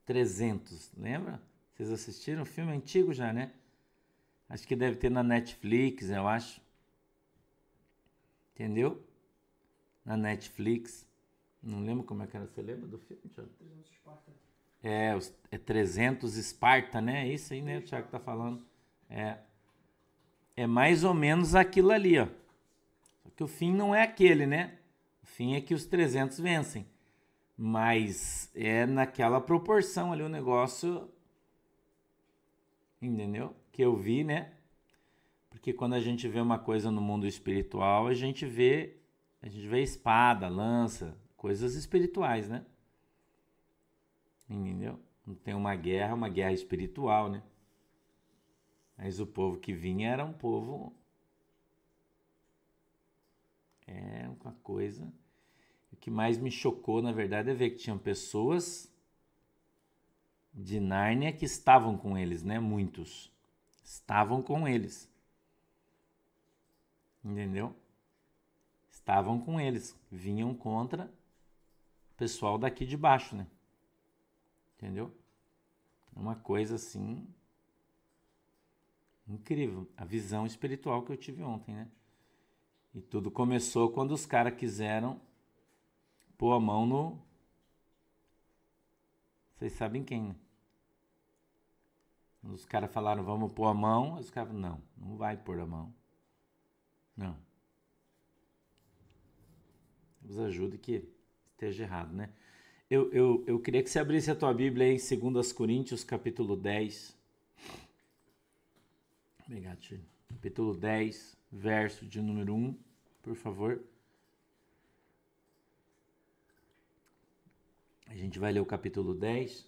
300, 0.04 0.92
lembra? 0.94 1.40
Vocês 1.73 1.90
assistiram? 1.90 2.42
O 2.42 2.47
filme 2.47 2.71
é 2.71 2.75
antigo 2.75 3.14
já, 3.14 3.32
né? 3.32 3.54
Acho 4.47 4.68
que 4.68 4.76
deve 4.76 4.97
ter 4.97 5.11
na 5.11 5.23
Netflix, 5.23 6.11
eu 6.11 6.28
acho. 6.28 6.61
Entendeu? 8.52 9.02
Na 10.04 10.18
Netflix. 10.18 11.09
Não 11.62 11.80
lembro 11.80 12.04
como 12.04 12.23
é 12.23 12.26
que 12.26 12.37
era. 12.37 12.47
Você 12.47 12.61
lembra 12.61 12.87
do 12.87 12.99
filme, 12.99 13.23
Thiago? 13.30 13.49
300 13.59 13.90
Esparta. 13.90 14.51
É, 14.82 15.14
os, 15.14 15.32
é 15.50 15.58
300 15.58 16.36
Esparta, 16.36 17.00
né? 17.00 17.28
É 17.28 17.32
isso 17.32 17.52
aí, 17.52 17.62
né? 17.62 17.78
O 17.78 17.82
Thiago 17.82 18.08
tá 18.08 18.18
falando. 18.18 18.64
É. 19.08 19.38
É 20.56 20.66
mais 20.66 21.04
ou 21.04 21.14
menos 21.14 21.54
aquilo 21.54 21.90
ali, 21.90 22.18
ó. 22.18 22.26
Só 23.22 23.30
que 23.34 23.44
o 23.44 23.48
fim 23.48 23.72
não 23.72 23.94
é 23.94 24.02
aquele, 24.02 24.46
né? 24.46 24.78
O 25.22 25.26
fim 25.26 25.54
é 25.54 25.60
que 25.60 25.74
os 25.74 25.86
300 25.86 26.38
vencem. 26.40 26.86
Mas 27.56 28.50
é 28.54 28.86
naquela 28.86 29.40
proporção 29.40 30.12
ali 30.12 30.22
o 30.22 30.28
negócio. 30.28 31.08
Entendeu? 33.00 33.54
que 33.72 33.82
eu 33.82 33.96
vi, 33.96 34.22
né? 34.22 34.52
Porque 35.48 35.72
quando 35.72 35.94
a 35.94 36.00
gente 36.00 36.28
vê 36.28 36.40
uma 36.40 36.58
coisa 36.58 36.90
no 36.90 37.00
mundo 37.00 37.26
espiritual, 37.26 38.06
a 38.06 38.14
gente 38.14 38.44
vê 38.46 38.98
a 39.40 39.48
gente 39.48 39.66
vê 39.66 39.82
espada, 39.82 40.46
lança, 40.46 41.18
coisas 41.36 41.74
espirituais, 41.74 42.48
né? 42.48 42.64
Entendeu? 44.49 44.99
Não 45.26 45.34
tem 45.34 45.54
uma 45.54 45.75
guerra, 45.75 46.14
uma 46.14 46.28
guerra 46.28 46.52
espiritual, 46.52 47.30
né? 47.30 47.42
Mas 48.96 49.20
o 49.20 49.26
povo 49.26 49.58
que 49.58 49.72
vinha 49.72 50.11
era 50.11 50.25
um 50.25 50.32
povo 50.32 50.94
é 53.87 54.28
uma 54.40 54.52
coisa. 54.62 55.12
que 56.00 56.11
mais 56.11 56.37
me 56.37 56.50
chocou, 56.50 57.00
na 57.00 57.12
verdade, 57.12 57.50
é 57.50 57.54
ver 57.54 57.70
que 57.70 57.76
tinham 57.76 57.96
pessoas 57.96 58.92
de 60.52 60.80
Nárnia 60.80 61.32
que 61.32 61.44
estavam 61.44 61.96
com 61.96 62.18
eles, 62.18 62.42
né? 62.42 62.58
Muitos 62.58 63.32
estavam 63.84 64.42
com 64.42 64.66
eles. 64.66 65.08
Entendeu? 67.25 67.75
Estavam 68.90 69.40
com 69.40 69.61
eles, 69.61 69.96
vinham 70.11 70.54
contra 70.54 71.12
o 72.12 72.14
pessoal 72.16 72.58
daqui 72.58 72.84
de 72.84 72.96
baixo, 72.96 73.37
né? 73.37 73.46
Entendeu? 74.82 75.16
Uma 76.12 76.34
coisa 76.34 76.74
assim 76.74 77.32
incrível, 79.28 79.88
a 79.96 80.04
visão 80.04 80.44
espiritual 80.44 81.04
que 81.04 81.12
eu 81.12 81.16
tive 81.16 81.40
ontem, 81.40 81.72
né? 81.72 81.88
E 82.92 83.00
tudo 83.00 83.30
começou 83.30 83.92
quando 83.92 84.10
os 84.10 84.26
caras 84.26 84.56
quiseram 84.56 85.20
pôr 86.36 86.52
a 86.52 86.58
mão 86.58 86.84
no. 86.84 87.22
Vocês 89.54 89.72
sabem 89.74 90.02
quem, 90.02 90.24
né? 90.24 90.36
Os 92.42 92.64
caras 92.64 92.92
falaram, 92.92 93.22
vamos 93.22 93.52
pôr 93.52 93.68
a 93.68 93.74
mão, 93.74 94.18
os 94.18 94.30
caras 94.30 94.52
não, 94.52 94.82
não 94.96 95.16
vai 95.16 95.36
pôr 95.36 95.60
a 95.60 95.64
mão. 95.64 95.94
Não. 97.16 97.38
Nos 100.20 100.40
ajude 100.40 100.76
que 100.76 101.08
esteja 101.52 101.84
errado, 101.84 102.12
né? 102.12 102.34
Eu, 102.94 103.11
eu, 103.11 103.42
eu 103.46 103.58
queria 103.58 103.82
que 103.82 103.88
você 103.88 103.99
abrisse 103.99 104.30
a 104.30 104.34
tua 104.34 104.52
Bíblia 104.52 104.87
em 104.87 104.99
2 104.99 105.50
Coríntios, 105.54 106.04
capítulo 106.04 106.54
10. 106.54 107.16
Obrigado, 109.46 109.78
Tio. 109.78 109.99
Capítulo 110.28 110.76
10, 110.76 111.34
verso 111.50 112.04
de 112.04 112.20
número 112.20 112.54
1, 112.54 112.78
por 113.22 113.34
favor. 113.34 113.80
A 118.08 118.14
gente 118.14 118.38
vai 118.38 118.52
ler 118.52 118.61
o 118.61 118.66
capítulo 118.66 119.14
10. 119.14 119.66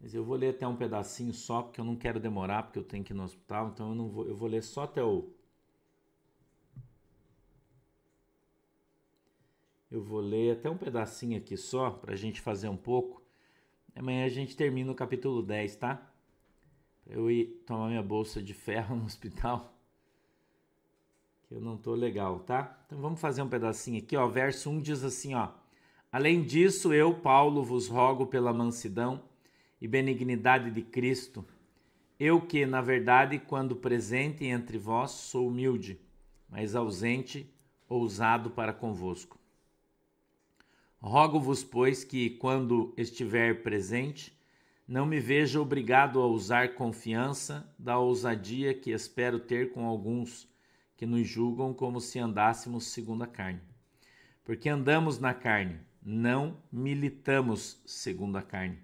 Mas 0.00 0.14
eu 0.14 0.24
vou 0.24 0.34
ler 0.34 0.56
até 0.56 0.66
um 0.66 0.74
pedacinho 0.74 1.32
só, 1.32 1.62
porque 1.62 1.80
eu 1.80 1.84
não 1.84 1.94
quero 1.94 2.18
demorar, 2.18 2.64
porque 2.64 2.80
eu 2.80 2.84
tenho 2.84 3.04
que 3.04 3.12
ir 3.12 3.14
no 3.14 3.22
hospital, 3.22 3.68
então 3.68 3.90
eu 3.90 3.94
não 3.94 4.08
vou, 4.08 4.26
eu 4.26 4.34
vou 4.34 4.48
ler 4.48 4.64
só 4.64 4.82
até 4.82 5.00
o 5.00 5.30
Eu 9.92 10.02
vou 10.02 10.20
ler 10.22 10.52
até 10.52 10.70
um 10.70 10.76
pedacinho 10.78 11.36
aqui 11.36 11.54
só, 11.54 11.90
para 11.90 12.14
a 12.14 12.16
gente 12.16 12.40
fazer 12.40 12.66
um 12.66 12.76
pouco. 12.78 13.22
Amanhã 13.94 14.24
a 14.24 14.28
gente 14.30 14.56
termina 14.56 14.90
o 14.90 14.94
capítulo 14.94 15.42
10, 15.42 15.76
tá? 15.76 16.10
Eu 17.06 17.30
ir 17.30 17.62
tomar 17.66 17.88
minha 17.88 18.02
bolsa 18.02 18.42
de 18.42 18.54
ferro 18.54 18.96
no 18.96 19.04
hospital. 19.04 19.78
Que 21.42 21.56
eu 21.56 21.60
não 21.60 21.76
tô 21.76 21.94
legal, 21.94 22.40
tá? 22.40 22.82
Então 22.86 23.02
vamos 23.02 23.20
fazer 23.20 23.42
um 23.42 23.50
pedacinho 23.50 23.98
aqui, 23.98 24.16
ó. 24.16 24.26
Verso 24.26 24.70
1 24.70 24.80
diz 24.80 25.04
assim, 25.04 25.34
ó. 25.34 25.50
Além 26.10 26.42
disso, 26.42 26.94
eu, 26.94 27.12
Paulo, 27.12 27.62
vos 27.62 27.86
rogo 27.86 28.24
pela 28.24 28.50
mansidão 28.50 29.22
e 29.78 29.86
benignidade 29.86 30.70
de 30.70 30.80
Cristo, 30.80 31.44
eu 32.18 32.40
que, 32.40 32.64
na 32.64 32.80
verdade, 32.80 33.38
quando 33.38 33.76
presente 33.76 34.46
entre 34.46 34.78
vós, 34.78 35.10
sou 35.10 35.48
humilde, 35.48 36.00
mas 36.48 36.74
ausente, 36.74 37.46
ousado 37.90 38.48
para 38.48 38.72
convosco. 38.72 39.41
Rogo-vos, 41.04 41.64
pois, 41.64 42.04
que, 42.04 42.30
quando 42.30 42.94
estiver 42.96 43.64
presente, 43.64 44.32
não 44.86 45.04
me 45.04 45.18
veja 45.18 45.60
obrigado 45.60 46.20
a 46.20 46.28
usar 46.28 46.76
confiança 46.76 47.68
da 47.76 47.98
ousadia 47.98 48.72
que 48.72 48.92
espero 48.92 49.40
ter 49.40 49.72
com 49.72 49.84
alguns 49.84 50.48
que 50.96 51.04
nos 51.04 51.26
julgam 51.26 51.74
como 51.74 52.00
se 52.00 52.20
andássemos 52.20 52.86
segundo 52.86 53.24
a 53.24 53.26
carne. 53.26 53.60
Porque 54.44 54.68
andamos 54.68 55.18
na 55.18 55.34
carne, 55.34 55.80
não 56.00 56.56
militamos 56.70 57.82
segundo 57.84 58.38
a 58.38 58.42
carne. 58.42 58.78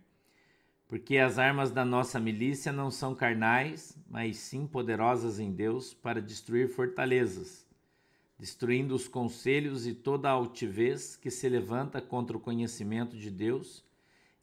Porque 0.88 1.18
as 1.18 1.38
armas 1.38 1.70
da 1.70 1.84
nossa 1.84 2.18
milícia 2.18 2.72
não 2.72 2.90
são 2.90 3.14
carnais, 3.14 3.96
mas 4.10 4.38
sim 4.38 4.66
poderosas 4.66 5.38
em 5.38 5.52
Deus 5.52 5.94
para 5.94 6.20
destruir 6.20 6.68
fortalezas 6.68 7.67
destruindo 8.38 8.94
os 8.94 9.08
conselhos 9.08 9.86
e 9.86 9.92
toda 9.92 10.28
a 10.28 10.32
altivez 10.32 11.16
que 11.16 11.30
se 11.30 11.48
levanta 11.48 12.00
contra 12.00 12.36
o 12.36 12.40
conhecimento 12.40 13.16
de 13.16 13.30
Deus 13.30 13.84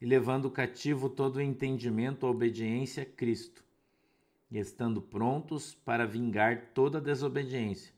e 0.00 0.04
levando 0.04 0.50
cativo 0.50 1.08
todo 1.08 1.36
o 1.36 1.40
entendimento 1.40 2.26
à 2.26 2.30
obediência 2.30 3.02
a 3.04 3.06
Cristo, 3.06 3.64
e 4.50 4.58
estando 4.58 5.00
prontos 5.00 5.74
para 5.74 6.06
vingar 6.06 6.72
toda 6.74 7.00
desobediência, 7.00 7.94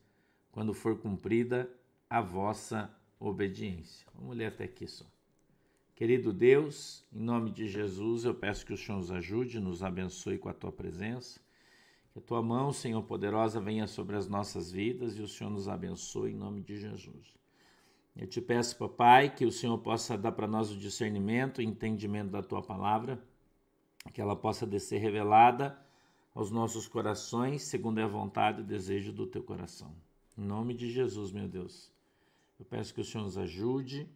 quando 0.51 0.73
for 0.73 0.97
cumprida 0.97 1.69
a 2.09 2.21
vossa 2.21 2.89
obediência. 3.19 4.07
Vamos 4.15 4.37
ler 4.37 4.45
até 4.45 4.63
aqui 4.63 4.87
só. 4.87 5.05
Querido 5.93 6.31
Deus, 6.31 7.05
em 7.11 7.19
nome 7.19 7.51
de 7.51 7.67
Jesus, 7.67 8.23
eu 8.23 8.33
peço 8.33 8.65
que 8.65 8.71
o 8.71 8.77
Senhor 8.77 8.99
nos 8.99 9.11
ajude, 9.11 9.59
nos 9.59 9.83
abençoe 9.83 10.37
com 10.37 10.47
a 10.47 10.53
tua 10.53 10.71
presença 10.71 11.41
a 12.19 12.21
tua 12.21 12.41
mão, 12.41 12.73
Senhor 12.73 13.01
poderosa, 13.03 13.61
venha 13.61 13.87
sobre 13.87 14.17
as 14.17 14.27
nossas 14.27 14.71
vidas 14.71 15.17
e 15.17 15.21
o 15.21 15.27
Senhor 15.27 15.49
nos 15.49 15.69
abençoe 15.69 16.31
em 16.31 16.35
nome 16.35 16.61
de 16.61 16.77
Jesus. 16.77 17.33
Eu 18.15 18.27
te 18.27 18.41
peço, 18.41 18.77
papai, 18.77 19.33
que 19.33 19.45
o 19.45 19.51
Senhor 19.51 19.77
possa 19.77 20.17
dar 20.17 20.33
para 20.33 20.45
nós 20.45 20.69
o 20.69 20.77
discernimento 20.77 21.61
e 21.61 21.65
entendimento 21.65 22.29
da 22.29 22.43
tua 22.43 22.61
palavra, 22.61 23.23
que 24.13 24.19
ela 24.19 24.35
possa 24.35 24.67
descer 24.67 24.99
revelada 24.99 25.79
aos 26.35 26.51
nossos 26.51 26.89
corações, 26.89 27.63
segundo 27.63 27.99
a 27.99 28.07
vontade 28.07 28.61
e 28.61 28.65
desejo 28.65 29.13
do 29.13 29.25
teu 29.25 29.41
coração. 29.41 29.95
Em 30.37 30.43
nome 30.43 30.73
de 30.73 30.91
Jesus, 30.91 31.31
meu 31.31 31.47
Deus. 31.47 31.89
Eu 32.59 32.65
peço 32.65 32.93
que 32.93 32.99
o 32.99 33.05
Senhor 33.05 33.23
nos 33.23 33.37
ajude, 33.37 34.09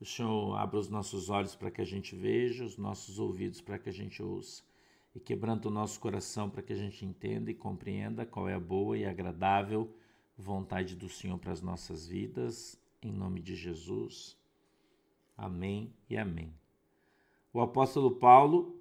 o 0.00 0.04
Senhor 0.04 0.54
abra 0.56 0.78
os 0.78 0.88
nossos 0.88 1.28
olhos 1.28 1.56
para 1.56 1.72
que 1.72 1.80
a 1.80 1.84
gente 1.84 2.14
veja, 2.14 2.64
os 2.64 2.76
nossos 2.76 3.18
ouvidos 3.18 3.60
para 3.60 3.80
que 3.80 3.88
a 3.88 3.92
gente 3.92 4.22
ouça 4.22 4.62
e 5.14 5.20
quebranta 5.20 5.68
o 5.68 5.70
nosso 5.70 6.00
coração 6.00 6.48
para 6.48 6.62
que 6.62 6.72
a 6.72 6.76
gente 6.76 7.04
entenda 7.04 7.50
e 7.50 7.54
compreenda 7.54 8.24
qual 8.24 8.48
é 8.48 8.54
a 8.54 8.60
boa 8.60 8.96
e 8.96 9.04
agradável 9.04 9.94
vontade 10.36 10.96
do 10.96 11.08
Senhor 11.08 11.38
para 11.38 11.52
as 11.52 11.60
nossas 11.60 12.06
vidas, 12.06 12.80
em 13.02 13.12
nome 13.12 13.40
de 13.40 13.54
Jesus. 13.54 14.36
Amém 15.36 15.92
e 16.08 16.16
amém. 16.16 16.54
O 17.52 17.60
apóstolo 17.60 18.16
Paulo, 18.16 18.80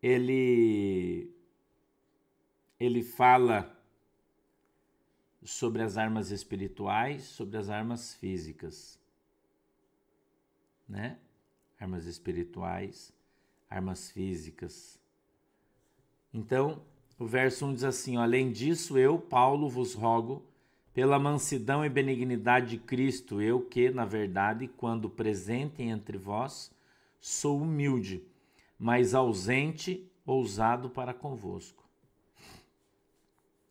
ele 0.00 1.34
ele 2.78 3.02
fala 3.02 3.76
sobre 5.42 5.82
as 5.82 5.98
armas 5.98 6.30
espirituais, 6.30 7.24
sobre 7.24 7.58
as 7.58 7.68
armas 7.68 8.14
físicas, 8.14 8.98
né? 10.88 11.18
Armas 11.78 12.06
espirituais 12.06 13.12
armas 13.70 14.10
físicas. 14.10 15.00
Então, 16.34 16.82
o 17.18 17.24
verso 17.24 17.64
1 17.66 17.74
diz 17.74 17.84
assim: 17.84 18.16
Além 18.16 18.50
disso, 18.50 18.98
eu, 18.98 19.18
Paulo, 19.18 19.68
vos 19.68 19.94
rogo, 19.94 20.44
pela 20.92 21.18
mansidão 21.18 21.84
e 21.84 21.88
benignidade 21.88 22.70
de 22.70 22.78
Cristo, 22.78 23.40
eu 23.40 23.60
que, 23.60 23.90
na 23.90 24.04
verdade, 24.04 24.66
quando 24.66 25.08
presente 25.08 25.82
entre 25.82 26.18
vós, 26.18 26.72
sou 27.20 27.60
humilde, 27.60 28.22
mas 28.78 29.14
ausente, 29.14 30.10
ousado 30.26 30.90
para 30.90 31.14
convosco. 31.14 31.88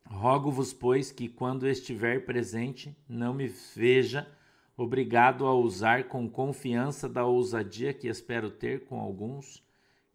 Rogo-vos, 0.05 0.73
pois, 0.73 1.11
que 1.11 1.27
quando 1.27 1.67
estiver 1.67 2.25
presente, 2.25 2.95
não 3.07 3.33
me 3.33 3.47
veja 3.47 4.27
obrigado 4.75 5.45
a 5.45 5.53
usar 5.53 6.05
com 6.05 6.29
confiança 6.29 7.07
da 7.07 7.25
ousadia 7.25 7.93
que 7.93 8.07
espero 8.07 8.49
ter 8.49 8.85
com 8.85 8.99
alguns 8.99 9.61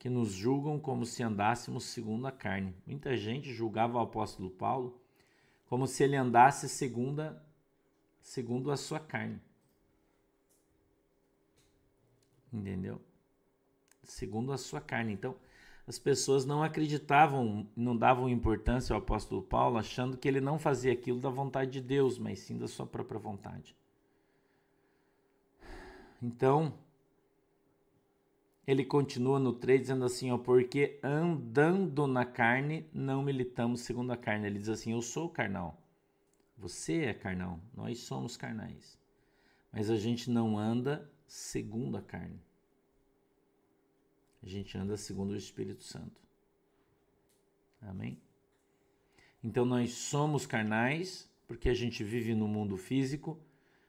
que 0.04 0.10
nos 0.10 0.32
julgam 0.32 0.78
como 0.78 1.06
se 1.06 1.22
andássemos 1.22 1.84
segundo 1.84 2.26
a 2.26 2.30
carne. 2.30 2.76
Muita 2.86 3.16
gente 3.16 3.54
julgava 3.54 3.96
o 3.96 4.02
apóstolo 4.02 4.50
Paulo 4.50 5.00
como 5.64 5.86
se 5.86 6.04
ele 6.04 6.14
andasse 6.14 6.68
segundo 6.68 7.20
a, 7.20 7.34
segundo 8.20 8.70
a 8.70 8.76
sua 8.76 9.00
carne. 9.00 9.40
Entendeu? 12.52 13.00
Segundo 14.02 14.52
a 14.52 14.58
sua 14.58 14.78
carne. 14.78 15.14
Então, 15.14 15.34
as 15.86 15.98
pessoas 15.98 16.44
não 16.44 16.62
acreditavam, 16.62 17.66
não 17.74 17.96
davam 17.96 18.28
importância 18.28 18.92
ao 18.92 19.00
apóstolo 19.00 19.40
Paulo, 19.40 19.78
achando 19.78 20.18
que 20.18 20.28
ele 20.28 20.38
não 20.38 20.58
fazia 20.58 20.92
aquilo 20.92 21.18
da 21.18 21.30
vontade 21.30 21.70
de 21.70 21.80
Deus, 21.80 22.18
mas 22.18 22.40
sim 22.40 22.58
da 22.58 22.68
sua 22.68 22.84
própria 22.84 23.18
vontade. 23.18 23.74
Então, 26.22 26.74
ele 28.66 28.84
continua 28.84 29.38
no 29.38 29.52
3 29.52 29.82
dizendo 29.82 30.04
assim, 30.04 30.30
ó, 30.30 30.38
porque 30.38 30.98
andando 31.02 32.06
na 32.06 32.24
carne 32.24 32.86
não 32.92 33.22
militamos 33.22 33.80
segundo 33.80 34.12
a 34.12 34.16
carne. 34.16 34.46
Ele 34.46 34.58
diz 34.58 34.68
assim, 34.68 34.92
eu 34.92 35.02
sou 35.02 35.28
carnal. 35.28 35.78
Você 36.56 37.04
é 37.04 37.14
carnal, 37.14 37.60
nós 37.76 37.98
somos 37.98 38.36
carnais. 38.36 38.98
Mas 39.70 39.90
a 39.90 39.96
gente 39.96 40.30
não 40.30 40.56
anda 40.56 41.10
segundo 41.26 41.96
a 41.96 42.02
carne. 42.02 42.40
A 44.42 44.46
gente 44.46 44.76
anda 44.78 44.96
segundo 44.96 45.32
o 45.32 45.36
Espírito 45.36 45.82
Santo. 45.82 46.20
Amém? 47.82 48.18
Então 49.42 49.64
nós 49.64 49.92
somos 49.92 50.46
carnais 50.46 51.30
porque 51.46 51.68
a 51.68 51.74
gente 51.74 52.02
vive 52.02 52.34
no 52.34 52.48
mundo 52.48 52.76
físico, 52.76 53.38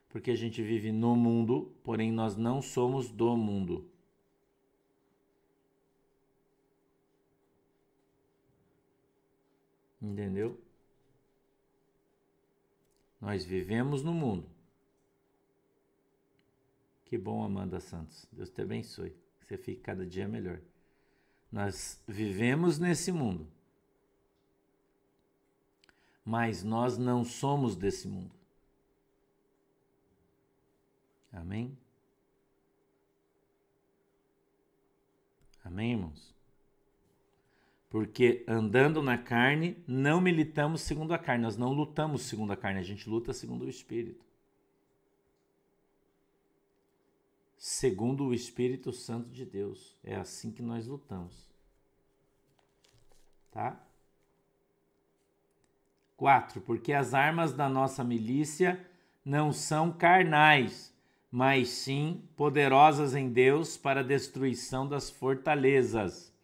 porque 0.09 0.31
a 0.31 0.35
gente 0.35 0.61
vive 0.61 0.91
no 0.91 1.15
mundo, 1.15 1.73
porém 1.83 2.11
nós 2.11 2.35
não 2.35 2.61
somos 2.61 3.09
do 3.09 3.37
mundo. 3.37 3.89
Entendeu? 10.05 10.61
Nós 13.19 13.43
vivemos 13.43 14.03
no 14.03 14.13
mundo. 14.13 14.47
Que 17.05 17.17
bom, 17.17 17.43
Amanda 17.43 17.79
Santos. 17.79 18.27
Deus 18.31 18.49
te 18.49 18.61
abençoe. 18.61 19.15
Você 19.41 19.57
fique 19.57 19.81
cada 19.81 20.05
dia 20.05 20.27
melhor. 20.27 20.59
Nós 21.51 22.01
vivemos 22.07 22.77
nesse 22.77 23.11
mundo. 23.11 23.47
Mas 26.23 26.63
nós 26.63 26.97
não 26.97 27.23
somos 27.23 27.75
desse 27.75 28.07
mundo. 28.07 28.33
Amém? 31.31 31.77
Amém, 35.63 35.93
irmãos? 35.93 36.34
Porque 37.95 38.43
andando 38.45 39.01
na 39.01 39.17
carne, 39.17 39.81
não 39.87 40.19
militamos 40.19 40.81
segundo 40.81 41.13
a 41.13 41.17
carne, 41.17 41.45
nós 41.45 41.55
não 41.55 41.71
lutamos 41.71 42.23
segundo 42.23 42.51
a 42.51 42.57
carne, 42.57 42.81
a 42.81 42.83
gente 42.83 43.09
luta 43.09 43.31
segundo 43.31 43.63
o 43.63 43.69
Espírito. 43.69 44.25
Segundo 47.57 48.25
o 48.25 48.33
Espírito 48.33 48.91
Santo 48.91 49.29
de 49.29 49.45
Deus. 49.45 49.95
É 50.03 50.13
assim 50.13 50.51
que 50.51 50.61
nós 50.61 50.85
lutamos. 50.87 51.49
Tá? 53.49 53.81
4. 56.17 56.59
Porque 56.59 56.91
as 56.91 57.13
armas 57.13 57.53
da 57.53 57.69
nossa 57.69 58.03
milícia 58.03 58.85
não 59.23 59.53
são 59.53 59.89
carnais, 59.89 60.93
mas 61.31 61.69
sim 61.69 62.27
poderosas 62.35 63.15
em 63.15 63.29
Deus 63.29 63.77
para 63.77 64.01
a 64.01 64.03
destruição 64.03 64.85
das 64.85 65.09
fortalezas 65.09 66.34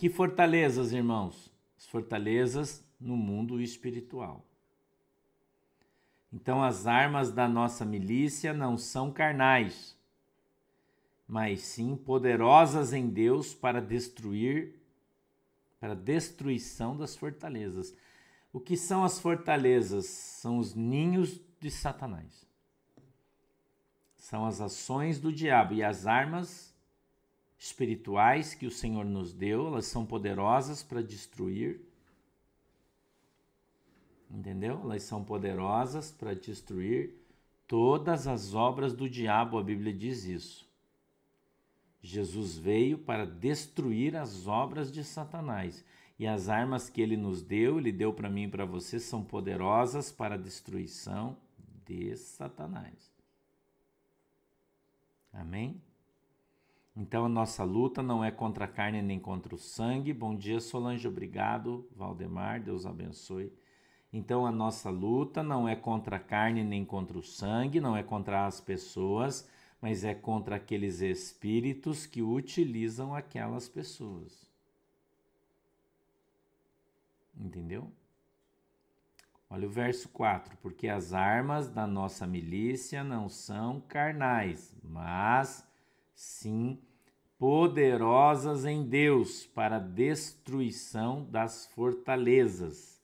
Que 0.00 0.08
fortalezas, 0.08 0.92
irmãos? 0.92 1.52
As 1.76 1.84
fortalezas 1.84 2.82
no 2.98 3.18
mundo 3.18 3.60
espiritual. 3.60 4.42
Então, 6.32 6.62
as 6.62 6.86
armas 6.86 7.30
da 7.30 7.46
nossa 7.46 7.84
milícia 7.84 8.54
não 8.54 8.78
são 8.78 9.12
carnais, 9.12 9.94
mas 11.28 11.60
sim 11.60 11.94
poderosas 11.94 12.94
em 12.94 13.10
Deus 13.10 13.52
para 13.52 13.78
destruir, 13.78 14.80
para 15.78 15.94
destruição 15.94 16.96
das 16.96 17.14
fortalezas. 17.14 17.94
O 18.54 18.58
que 18.58 18.78
são 18.78 19.04
as 19.04 19.18
fortalezas? 19.18 20.06
São 20.06 20.56
os 20.56 20.74
ninhos 20.74 21.38
de 21.60 21.70
Satanás. 21.70 22.46
São 24.16 24.46
as 24.46 24.62
ações 24.62 25.20
do 25.20 25.30
diabo 25.30 25.74
e 25.74 25.82
as 25.82 26.06
armas 26.06 26.69
espirituais 27.60 28.54
que 28.54 28.66
o 28.66 28.70
Senhor 28.70 29.04
nos 29.04 29.34
deu, 29.34 29.66
elas 29.66 29.84
são 29.84 30.06
poderosas 30.06 30.82
para 30.82 31.02
destruir. 31.02 31.78
Entendeu? 34.30 34.80
Elas 34.82 35.02
são 35.02 35.22
poderosas 35.22 36.10
para 36.10 36.34
destruir 36.34 37.14
todas 37.68 38.26
as 38.26 38.54
obras 38.54 38.94
do 38.94 39.08
diabo, 39.08 39.58
a 39.58 39.62
Bíblia 39.62 39.92
diz 39.92 40.24
isso. 40.24 40.66
Jesus 42.02 42.56
veio 42.56 42.96
para 42.96 43.26
destruir 43.26 44.16
as 44.16 44.46
obras 44.46 44.90
de 44.90 45.04
Satanás. 45.04 45.84
E 46.18 46.26
as 46.26 46.48
armas 46.48 46.88
que 46.88 47.00
ele 47.00 47.16
nos 47.16 47.42
deu, 47.42 47.78
ele 47.78 47.92
deu 47.92 48.12
para 48.12 48.30
mim 48.30 48.44
e 48.44 48.48
para 48.48 48.64
você, 48.64 48.98
são 48.98 49.22
poderosas 49.22 50.10
para 50.10 50.34
a 50.34 50.38
destruição 50.38 51.36
de 51.84 52.16
Satanás. 52.16 53.12
Amém? 55.32 55.80
Então 57.00 57.24
a 57.24 57.30
nossa 57.30 57.64
luta 57.64 58.02
não 58.02 58.22
é 58.22 58.30
contra 58.30 58.66
a 58.66 58.68
carne 58.68 59.00
nem 59.00 59.18
contra 59.18 59.54
o 59.54 59.58
sangue. 59.58 60.12
Bom 60.12 60.36
dia, 60.36 60.60
Solange, 60.60 61.08
obrigado. 61.08 61.88
Valdemar, 61.96 62.62
Deus 62.62 62.84
abençoe. 62.84 63.50
Então 64.12 64.44
a 64.44 64.52
nossa 64.52 64.90
luta 64.90 65.42
não 65.42 65.66
é 65.66 65.74
contra 65.74 66.16
a 66.16 66.20
carne 66.20 66.62
nem 66.62 66.84
contra 66.84 67.16
o 67.16 67.22
sangue, 67.22 67.80
não 67.80 67.96
é 67.96 68.02
contra 68.02 68.44
as 68.44 68.60
pessoas, 68.60 69.48
mas 69.80 70.04
é 70.04 70.14
contra 70.14 70.56
aqueles 70.56 71.00
espíritos 71.00 72.04
que 72.04 72.20
utilizam 72.20 73.14
aquelas 73.14 73.66
pessoas. 73.66 74.46
Entendeu? 77.34 77.90
Olha 79.48 79.66
o 79.66 79.70
verso 79.70 80.06
4: 80.10 80.54
Porque 80.58 80.86
as 80.86 81.14
armas 81.14 81.70
da 81.70 81.86
nossa 81.86 82.26
milícia 82.26 83.02
não 83.02 83.26
são 83.26 83.80
carnais, 83.88 84.76
mas 84.84 85.66
sim 86.14 86.78
poderosas 87.40 88.66
em 88.66 88.84
Deus 88.84 89.46
para 89.46 89.76
a 89.76 89.78
destruição 89.78 91.26
das 91.30 91.64
fortalezas, 91.74 93.00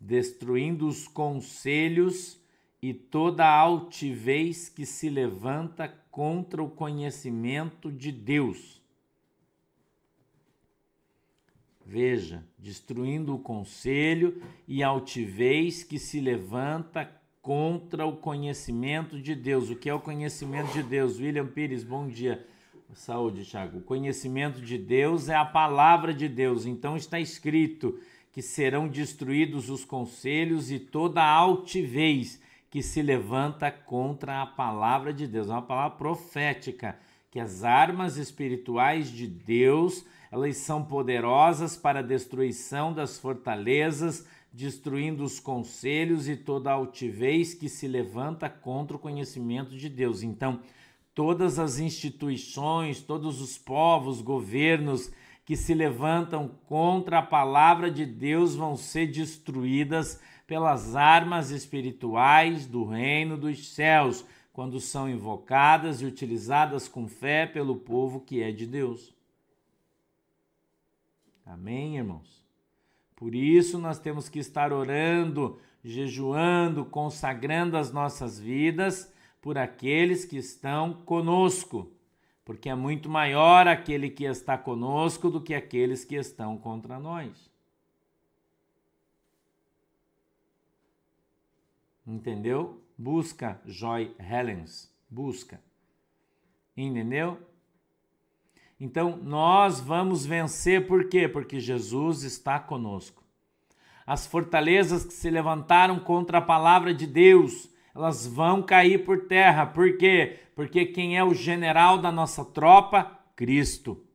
destruindo 0.00 0.88
os 0.88 1.06
conselhos 1.06 2.40
e 2.82 2.92
toda 2.92 3.46
altivez 3.46 4.68
que 4.68 4.84
se 4.84 5.08
levanta 5.08 5.86
contra 6.10 6.60
o 6.60 6.68
conhecimento 6.68 7.92
de 7.92 8.10
Deus. 8.10 8.82
Veja, 11.86 12.44
destruindo 12.58 13.32
o 13.32 13.38
conselho 13.38 14.42
e 14.66 14.82
altivez 14.82 15.84
que 15.84 16.00
se 16.00 16.20
levanta 16.20 17.08
contra 17.40 18.04
o 18.04 18.16
conhecimento 18.16 19.22
de 19.22 19.36
Deus. 19.36 19.70
O 19.70 19.76
que 19.76 19.88
é 19.88 19.94
o 19.94 20.00
conhecimento 20.00 20.72
de 20.72 20.82
Deus? 20.82 21.20
William 21.20 21.46
Pires, 21.46 21.84
bom 21.84 22.08
dia. 22.08 22.44
Saúde, 22.94 23.44
Tiago. 23.44 23.78
O 23.78 23.82
conhecimento 23.82 24.60
de 24.60 24.78
Deus 24.78 25.28
é 25.28 25.34
a 25.34 25.44
palavra 25.44 26.14
de 26.14 26.28
Deus. 26.28 26.64
Então 26.64 26.96
está 26.96 27.20
escrito 27.20 27.98
que 28.32 28.40
serão 28.42 28.88
destruídos 28.88 29.68
os 29.68 29.84
conselhos 29.84 30.70
e 30.70 30.78
toda 30.78 31.22
altivez 31.22 32.40
que 32.70 32.82
se 32.82 33.02
levanta 33.02 33.70
contra 33.70 34.42
a 34.42 34.46
palavra 34.46 35.12
de 35.12 35.26
Deus. 35.26 35.48
É 35.48 35.52
uma 35.52 35.62
palavra 35.62 35.96
profética, 35.96 36.98
que 37.30 37.38
as 37.38 37.62
armas 37.62 38.16
espirituais 38.16 39.10
de 39.10 39.26
Deus, 39.26 40.04
elas 40.30 40.56
são 40.56 40.82
poderosas 40.82 41.76
para 41.76 42.00
a 42.00 42.02
destruição 42.02 42.92
das 42.92 43.18
fortalezas, 43.18 44.26
destruindo 44.52 45.24
os 45.24 45.38
conselhos 45.38 46.28
e 46.28 46.36
toda 46.36 46.72
altivez 46.72 47.52
que 47.52 47.68
se 47.68 47.86
levanta 47.86 48.48
contra 48.48 48.96
o 48.96 49.00
conhecimento 49.00 49.76
de 49.76 49.88
Deus. 49.88 50.22
Então, 50.22 50.60
todas 51.18 51.58
as 51.58 51.80
instituições, 51.80 53.00
todos 53.00 53.40
os 53.40 53.58
povos, 53.58 54.22
governos 54.22 55.10
que 55.44 55.56
se 55.56 55.74
levantam 55.74 56.46
contra 56.68 57.18
a 57.18 57.22
palavra 57.22 57.90
de 57.90 58.06
Deus 58.06 58.54
vão 58.54 58.76
ser 58.76 59.08
destruídas 59.08 60.22
pelas 60.46 60.94
armas 60.94 61.50
espirituais 61.50 62.68
do 62.68 62.84
reino 62.84 63.36
dos 63.36 63.74
céus, 63.74 64.24
quando 64.52 64.78
são 64.78 65.10
invocadas 65.10 66.00
e 66.00 66.06
utilizadas 66.06 66.86
com 66.86 67.08
fé 67.08 67.46
pelo 67.46 67.74
povo 67.74 68.20
que 68.20 68.40
é 68.40 68.52
de 68.52 68.64
Deus. 68.64 69.12
Amém, 71.44 71.96
irmãos? 71.96 72.46
Por 73.16 73.34
isso 73.34 73.76
nós 73.76 73.98
temos 73.98 74.28
que 74.28 74.38
estar 74.38 74.72
orando, 74.72 75.58
jejuando, 75.82 76.84
consagrando 76.84 77.76
as 77.76 77.92
nossas 77.92 78.38
vidas 78.38 79.12
por 79.48 79.56
aqueles 79.56 80.26
que 80.26 80.36
estão 80.36 80.92
conosco, 80.92 81.90
porque 82.44 82.68
é 82.68 82.74
muito 82.74 83.08
maior 83.08 83.66
aquele 83.66 84.10
que 84.10 84.24
está 84.24 84.58
conosco 84.58 85.30
do 85.30 85.40
que 85.40 85.54
aqueles 85.54 86.04
que 86.04 86.16
estão 86.16 86.58
contra 86.58 86.98
nós. 86.98 87.50
Entendeu? 92.06 92.78
Busca 92.98 93.58
Joy 93.64 94.14
Helens, 94.18 94.94
busca. 95.08 95.58
Entendeu? 96.76 97.40
Então 98.78 99.16
nós 99.16 99.80
vamos 99.80 100.26
vencer 100.26 100.86
por 100.86 101.08
quê? 101.08 101.26
Porque 101.26 101.58
Jesus 101.58 102.22
está 102.22 102.60
conosco. 102.60 103.24
As 104.06 104.26
fortalezas 104.26 105.06
que 105.06 105.14
se 105.14 105.30
levantaram 105.30 105.98
contra 105.98 106.36
a 106.36 106.42
palavra 106.42 106.92
de 106.92 107.06
Deus, 107.06 107.70
elas 107.98 108.26
vão 108.26 108.62
cair 108.62 109.04
por 109.04 109.26
terra. 109.26 109.66
Por 109.66 109.98
quê? 109.98 110.38
Porque 110.54 110.86
quem 110.86 111.18
é 111.18 111.24
o 111.24 111.34
general 111.34 112.00
da 112.00 112.12
nossa 112.12 112.44
tropa? 112.44 113.18
Cristo. 113.34 114.06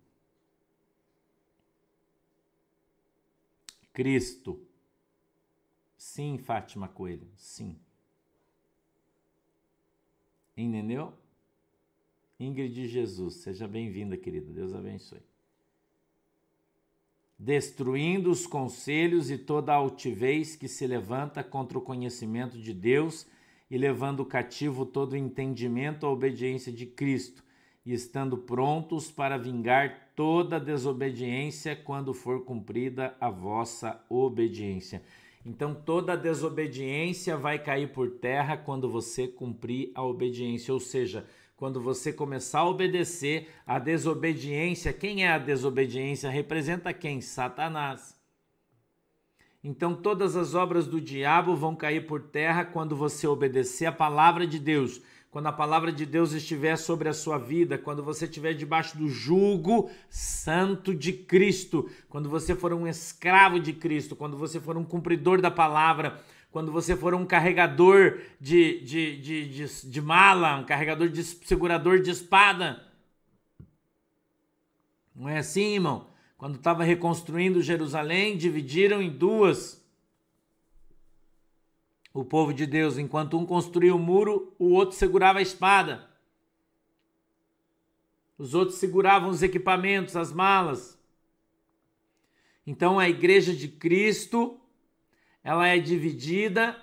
Cristo. 3.92 4.66
Sim, 5.98 6.38
Fátima 6.38 6.88
Coelho, 6.88 7.28
sim. 7.36 7.78
Entendeu? 10.56 11.14
Ingrid 12.40 12.88
Jesus, 12.88 13.36
seja 13.36 13.68
bem-vinda, 13.68 14.16
querida. 14.16 14.52
Deus 14.52 14.74
abençoe. 14.74 15.22
destruindo 17.38 18.32
os 18.32 18.48
conselhos 18.48 19.30
e 19.30 19.38
toda 19.38 19.74
a 19.74 19.76
altivez 19.76 20.56
que 20.56 20.70
se 20.70 20.88
levanta 20.88 21.44
contra 21.44 21.78
o 21.78 21.82
conhecimento 21.82 22.58
de 22.58 22.74
Deus 22.74 23.28
e 23.74 23.78
levando 23.80 24.24
cativo 24.24 24.86
todo 24.86 25.14
o 25.14 25.18
entendimento 25.18 26.06
à 26.06 26.10
obediência 26.12 26.72
de 26.72 26.86
Cristo, 26.86 27.44
e 27.84 27.92
estando 27.92 28.38
prontos 28.38 29.10
para 29.10 29.36
vingar 29.36 30.12
toda 30.16 30.60
desobediência 30.60 31.76
quando 31.76 32.14
for 32.14 32.46
cumprida 32.46 33.16
a 33.20 33.32
vossa 33.32 34.00
obediência. 34.08 35.02
Então 35.44 35.74
toda 35.74 36.16
desobediência 36.16 37.36
vai 37.36 37.58
cair 37.58 37.92
por 37.92 38.12
terra 38.12 38.56
quando 38.56 38.88
você 38.88 39.28
cumprir 39.28 39.92
a 39.96 40.04
obediência, 40.04 40.72
ou 40.72 40.80
seja, 40.80 41.26
quando 41.58 41.82
você 41.82 42.14
começar 42.14 42.60
a 42.60 42.70
obedecer, 42.70 43.50
a 43.66 43.80
desobediência, 43.80 44.94
quem 44.94 45.26
é 45.26 45.30
a 45.30 45.40
desobediência? 45.40 46.30
Representa 46.30 46.94
quem? 46.94 47.22
Satanás. 47.22 48.23
Então 49.64 49.96
todas 49.96 50.36
as 50.36 50.54
obras 50.54 50.86
do 50.86 51.00
diabo 51.00 51.56
vão 51.56 51.76
cair 51.76 52.06
por 52.06 52.22
terra 52.22 52.66
quando 52.66 52.96
você 52.96 53.26
obedecer 53.26 53.86
a 53.86 53.92
palavra 53.92 54.46
de 54.46 54.60
Deus 54.60 55.02
quando 55.34 55.48
a 55.48 55.52
palavra 55.52 55.92
de 55.92 56.06
Deus 56.06 56.32
estiver 56.32 56.78
sobre 56.78 57.10
a 57.10 57.14
sua 57.14 57.40
vida, 57.40 57.76
quando 57.76 58.04
você 58.04 58.26
estiver 58.26 58.54
debaixo 58.54 58.96
do 58.96 59.10
jugo 59.10 59.90
santo 60.08 60.94
de 60.94 61.12
Cristo, 61.12 61.90
quando 62.08 62.30
você 62.30 62.54
for 62.54 62.72
um 62.72 62.88
escravo 62.88 63.60
de 63.60 63.74
Cristo, 63.74 64.16
quando 64.16 64.38
você 64.38 64.60
for 64.60 64.78
um 64.78 64.86
cumpridor 64.86 65.42
da 65.42 65.50
palavra, 65.50 66.22
quando 66.52 66.72
você 66.72 66.96
for 66.96 67.16
um 67.16 67.26
carregador 67.26 68.20
de, 68.40 68.82
de, 68.82 69.18
de, 69.18 69.50
de, 69.50 69.90
de 69.90 70.02
mala, 70.04 70.58
um 70.58 70.66
carregador 70.66 71.10
de 71.10 71.24
segurador 71.24 72.00
de 72.00 72.12
espada. 72.12 72.84
Não 75.16 75.28
é 75.28 75.40
assim, 75.40 75.74
irmão? 75.74 76.13
Quando 76.44 76.58
estava 76.58 76.84
reconstruindo 76.84 77.62
Jerusalém, 77.62 78.36
dividiram 78.36 79.02
em 79.02 79.10
duas 79.10 79.82
o 82.14 82.26
povo 82.26 82.54
de 82.54 82.66
Deus, 82.66 82.98
enquanto 82.98 83.40
um 83.40 83.46
construía 83.46 83.96
o 83.96 83.98
muro, 83.98 84.54
o 84.60 84.74
outro 84.74 84.94
segurava 84.94 85.40
a 85.40 85.42
espada. 85.42 86.06
Os 88.38 88.54
outros 88.54 88.78
seguravam 88.78 89.30
os 89.30 89.42
equipamentos, 89.42 90.18
as 90.18 90.34
malas. 90.34 91.00
Então 92.68 93.00
a 93.00 93.08
igreja 93.08 93.56
de 93.56 93.70
Cristo, 93.70 94.60
ela 95.46 95.66
é 95.66 95.80
dividida 95.80 96.76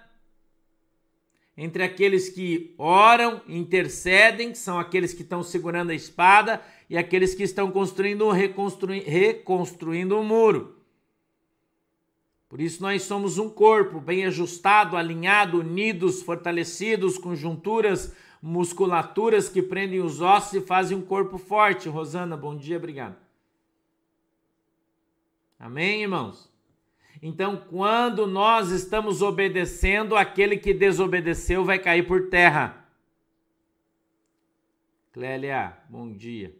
entre 1.54 1.82
aqueles 1.82 2.30
que 2.30 2.74
oram, 2.78 3.42
intercedem, 3.46 4.52
que 4.52 4.58
são 4.58 4.78
aqueles 4.78 5.12
que 5.12 5.20
estão 5.20 5.42
segurando 5.42 5.90
a 5.90 5.94
espada, 5.94 6.62
e 6.90 6.98
aqueles 6.98 7.36
que 7.36 7.44
estão 7.44 7.70
construindo, 7.70 8.28
reconstruindo, 8.30 9.08
reconstruindo 9.08 10.18
o 10.18 10.24
muro. 10.24 10.76
Por 12.48 12.60
isso 12.60 12.82
nós 12.82 13.02
somos 13.02 13.38
um 13.38 13.48
corpo 13.48 14.00
bem 14.00 14.26
ajustado, 14.26 14.96
alinhado, 14.96 15.60
unidos, 15.60 16.20
fortalecidos, 16.20 17.16
conjunturas, 17.16 18.12
musculaturas 18.42 19.48
que 19.48 19.62
prendem 19.62 20.00
os 20.00 20.20
ossos 20.20 20.54
e 20.54 20.60
fazem 20.60 20.98
um 20.98 21.02
corpo 21.02 21.38
forte. 21.38 21.88
Rosana, 21.88 22.36
bom 22.36 22.56
dia, 22.56 22.76
obrigado. 22.76 23.16
Amém, 25.60 26.02
irmãos? 26.02 26.50
Então, 27.22 27.56
quando 27.56 28.26
nós 28.26 28.70
estamos 28.70 29.22
obedecendo, 29.22 30.16
aquele 30.16 30.56
que 30.56 30.74
desobedeceu 30.74 31.64
vai 31.64 31.78
cair 31.78 32.04
por 32.04 32.30
terra. 32.30 32.84
Clélia, 35.12 35.76
bom 35.88 36.12
dia. 36.12 36.59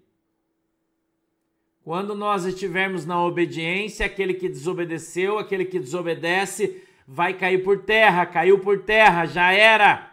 Quando 1.83 2.14
nós 2.14 2.45
estivermos 2.45 3.07
na 3.07 3.23
obediência, 3.23 4.05
aquele 4.07 4.35
que 4.35 4.49
desobedeceu, 4.49 5.38
aquele 5.38 5.64
que 5.64 5.79
desobedece, 5.79 6.83
vai 7.07 7.35
cair 7.35 7.64
por 7.64 7.79
terra, 7.85 8.27
caiu 8.27 8.59
por 8.59 8.83
terra, 8.83 9.27
já 9.27 9.53
era. 9.53 10.11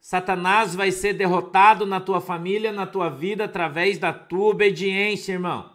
Satanás 0.00 0.74
vai 0.74 0.90
ser 0.90 1.12
derrotado 1.12 1.86
na 1.86 2.00
tua 2.00 2.20
família, 2.20 2.72
na 2.72 2.86
tua 2.86 3.08
vida, 3.08 3.44
através 3.44 3.98
da 3.98 4.12
tua 4.12 4.50
obediência, 4.50 5.32
irmão. 5.32 5.70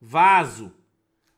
Vaso. 0.00 0.72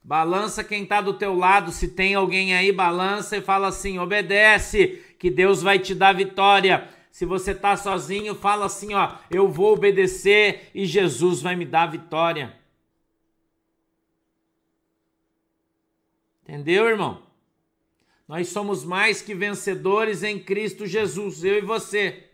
Balança 0.02 0.64
quem 0.64 0.84
está 0.84 1.02
do 1.02 1.12
teu 1.12 1.34
lado, 1.36 1.70
se 1.70 1.88
tem 1.88 2.14
alguém 2.14 2.54
aí, 2.54 2.72
balança 2.72 3.36
e 3.36 3.42
fala 3.42 3.68
assim: 3.68 3.98
obedece, 3.98 5.04
que 5.18 5.30
Deus 5.30 5.62
vai 5.62 5.78
te 5.78 5.94
dar 5.94 6.14
vitória. 6.14 6.88
Se 7.10 7.24
você 7.26 7.50
está 7.50 7.76
sozinho, 7.76 8.34
fala 8.34 8.66
assim, 8.66 8.94
ó, 8.94 9.16
eu 9.30 9.48
vou 9.48 9.72
obedecer 9.72 10.70
e 10.74 10.86
Jesus 10.86 11.42
vai 11.42 11.56
me 11.56 11.64
dar 11.64 11.86
vitória. 11.86 12.56
Entendeu, 16.42 16.86
irmão? 16.86 17.22
Nós 18.26 18.48
somos 18.48 18.84
mais 18.84 19.20
que 19.20 19.34
vencedores 19.34 20.22
em 20.22 20.38
Cristo 20.38 20.86
Jesus, 20.86 21.44
eu 21.44 21.58
e 21.58 21.60
você. 21.60 22.28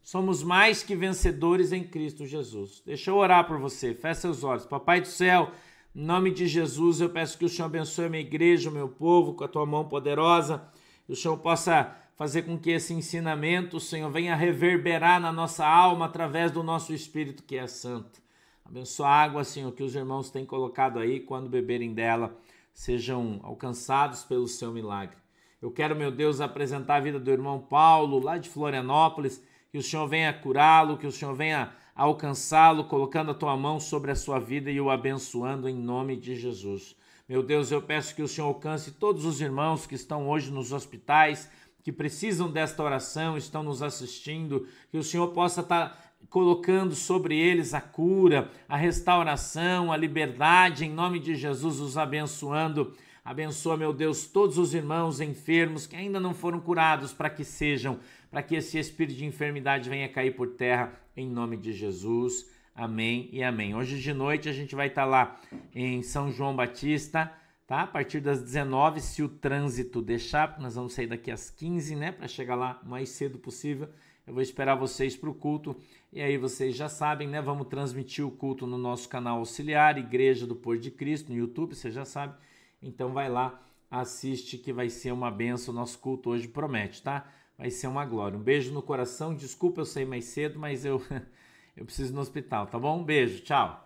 Somos 0.00 0.42
mais 0.42 0.82
que 0.82 0.94
vencedores 0.94 1.72
em 1.72 1.82
Cristo 1.82 2.26
Jesus. 2.26 2.82
Deixa 2.86 3.10
eu 3.10 3.16
orar 3.16 3.46
por 3.46 3.58
você. 3.58 3.94
Feche 3.94 4.20
seus 4.20 4.44
olhos. 4.44 4.66
Papai 4.66 5.00
do 5.00 5.08
céu, 5.08 5.50
em 5.94 6.04
nome 6.04 6.30
de 6.30 6.46
Jesus, 6.46 7.00
eu 7.00 7.08
peço 7.08 7.38
que 7.38 7.44
o 7.44 7.48
Senhor 7.48 7.66
abençoe 7.66 8.04
a 8.04 8.08
minha 8.08 8.22
igreja, 8.22 8.70
o 8.70 8.72
meu 8.72 8.88
povo, 8.88 9.34
com 9.34 9.44
a 9.44 9.48
tua 9.48 9.64
mão 9.64 9.88
poderosa. 9.88 10.62
Que 11.06 11.12
o 11.12 11.16
Senhor 11.16 11.36
possa 11.38 11.96
fazer 12.16 12.42
com 12.42 12.58
que 12.58 12.70
esse 12.70 12.94
ensinamento, 12.94 13.80
Senhor, 13.80 14.10
venha 14.10 14.36
reverberar 14.36 15.20
na 15.20 15.32
nossa 15.32 15.66
alma 15.66 16.06
através 16.06 16.50
do 16.50 16.62
nosso 16.62 16.92
Espírito 16.92 17.42
que 17.42 17.56
é 17.56 17.66
santo. 17.66 18.22
Abençoa 18.64 19.08
a 19.08 19.22
água, 19.22 19.44
Senhor, 19.44 19.72
que 19.72 19.82
os 19.82 19.94
irmãos 19.94 20.30
têm 20.30 20.46
colocado 20.46 20.98
aí, 20.98 21.20
quando 21.20 21.48
beberem 21.50 21.92
dela, 21.92 22.36
sejam 22.72 23.40
alcançados 23.42 24.24
pelo 24.24 24.48
seu 24.48 24.72
milagre. 24.72 25.16
Eu 25.60 25.70
quero, 25.70 25.96
meu 25.96 26.10
Deus, 26.10 26.40
apresentar 26.40 26.96
a 26.96 27.00
vida 27.00 27.18
do 27.18 27.30
irmão 27.30 27.58
Paulo, 27.60 28.18
lá 28.18 28.38
de 28.38 28.48
Florianópolis, 28.48 29.42
que 29.70 29.78
o 29.78 29.82
Senhor 29.82 30.06
venha 30.06 30.32
curá-lo, 30.32 30.96
que 30.96 31.06
o 31.06 31.12
Senhor 31.12 31.34
venha 31.34 31.72
alcançá-lo, 31.94 32.84
colocando 32.84 33.30
a 33.30 33.34
tua 33.34 33.56
mão 33.56 33.78
sobre 33.78 34.10
a 34.10 34.16
sua 34.16 34.38
vida 34.38 34.70
e 34.70 34.80
o 34.80 34.90
abençoando 34.90 35.68
em 35.68 35.74
nome 35.74 36.16
de 36.16 36.36
Jesus. 36.36 36.96
Meu 37.28 37.42
Deus, 37.42 37.70
eu 37.70 37.80
peço 37.80 38.14
que 38.14 38.22
o 38.22 38.28
Senhor 38.28 38.48
alcance 38.48 38.92
todos 38.92 39.24
os 39.24 39.40
irmãos 39.40 39.86
que 39.86 39.94
estão 39.94 40.28
hoje 40.28 40.50
nos 40.50 40.72
hospitais, 40.72 41.50
que 41.84 41.92
precisam 41.92 42.50
desta 42.50 42.82
oração, 42.82 43.36
estão 43.36 43.62
nos 43.62 43.82
assistindo, 43.82 44.66
que 44.90 44.96
o 44.96 45.04
Senhor 45.04 45.28
possa 45.28 45.60
estar 45.60 46.14
colocando 46.30 46.94
sobre 46.94 47.38
eles 47.38 47.74
a 47.74 47.80
cura, 47.80 48.50
a 48.66 48.74
restauração, 48.74 49.92
a 49.92 49.96
liberdade, 49.96 50.86
em 50.86 50.90
nome 50.90 51.20
de 51.20 51.34
Jesus, 51.34 51.80
os 51.80 51.98
abençoando. 51.98 52.94
Abençoa, 53.22 53.76
meu 53.76 53.92
Deus, 53.92 54.26
todos 54.26 54.56
os 54.56 54.72
irmãos 54.72 55.20
enfermos 55.20 55.86
que 55.86 55.94
ainda 55.94 56.18
não 56.18 56.32
foram 56.32 56.58
curados, 56.58 57.12
para 57.12 57.28
que 57.28 57.44
sejam, 57.44 57.98
para 58.30 58.42
que 58.42 58.56
esse 58.56 58.78
espírito 58.78 59.18
de 59.18 59.26
enfermidade 59.26 59.90
venha 59.90 60.08
cair 60.08 60.34
por 60.34 60.48
terra, 60.48 60.98
em 61.14 61.28
nome 61.28 61.58
de 61.58 61.74
Jesus. 61.74 62.50
Amém 62.74 63.28
e 63.30 63.42
amém. 63.42 63.74
Hoje 63.74 64.00
de 64.00 64.12
noite 64.14 64.48
a 64.48 64.52
gente 64.52 64.74
vai 64.74 64.86
estar 64.86 65.04
lá 65.04 65.38
em 65.74 66.02
São 66.02 66.32
João 66.32 66.56
Batista 66.56 67.30
tá? 67.66 67.82
A 67.82 67.86
partir 67.86 68.20
das 68.20 68.42
19, 68.42 69.00
se 69.00 69.22
o 69.22 69.28
trânsito 69.28 70.02
deixar, 70.02 70.58
nós 70.60 70.74
vamos 70.74 70.92
sair 70.94 71.06
daqui 71.06 71.30
às 71.30 71.50
15, 71.50 71.96
né, 71.96 72.12
para 72.12 72.28
chegar 72.28 72.54
lá 72.54 72.80
o 72.84 72.88
mais 72.88 73.08
cedo 73.10 73.38
possível. 73.38 73.88
Eu 74.26 74.32
vou 74.32 74.42
esperar 74.42 74.74
vocês 74.74 75.14
para 75.14 75.28
o 75.28 75.34
culto 75.34 75.76
e 76.10 76.22
aí 76.22 76.38
vocês 76.38 76.74
já 76.74 76.88
sabem, 76.88 77.28
né? 77.28 77.42
Vamos 77.42 77.68
transmitir 77.68 78.26
o 78.26 78.30
culto 78.30 78.66
no 78.66 78.78
nosso 78.78 79.06
canal 79.06 79.38
auxiliar, 79.38 79.98
Igreja 79.98 80.46
do 80.46 80.56
Pôr 80.56 80.78
de 80.78 80.90
Cristo, 80.90 81.30
no 81.30 81.36
YouTube, 81.36 81.74
você 81.74 81.90
já 81.90 82.06
sabe. 82.06 82.34
Então 82.82 83.12
vai 83.12 83.28
lá, 83.28 83.60
assiste 83.90 84.56
que 84.56 84.72
vai 84.72 84.88
ser 84.88 85.12
uma 85.12 85.30
benção. 85.30 85.74
O 85.74 85.76
nosso 85.76 85.98
culto 85.98 86.30
hoje 86.30 86.48
promete, 86.48 87.02
tá? 87.02 87.30
Vai 87.58 87.70
ser 87.70 87.86
uma 87.86 88.04
glória. 88.06 88.38
Um 88.38 88.42
beijo 88.42 88.72
no 88.72 88.80
coração. 88.82 89.34
Desculpa 89.34 89.82
eu 89.82 89.84
sair 89.84 90.06
mais 90.06 90.24
cedo, 90.24 90.58
mas 90.58 90.86
eu 90.86 91.02
eu 91.76 91.84
preciso 91.84 92.12
ir 92.12 92.14
no 92.14 92.22
hospital, 92.22 92.66
tá 92.66 92.78
bom? 92.78 93.00
Um 93.00 93.04
beijo, 93.04 93.42
tchau. 93.42 93.83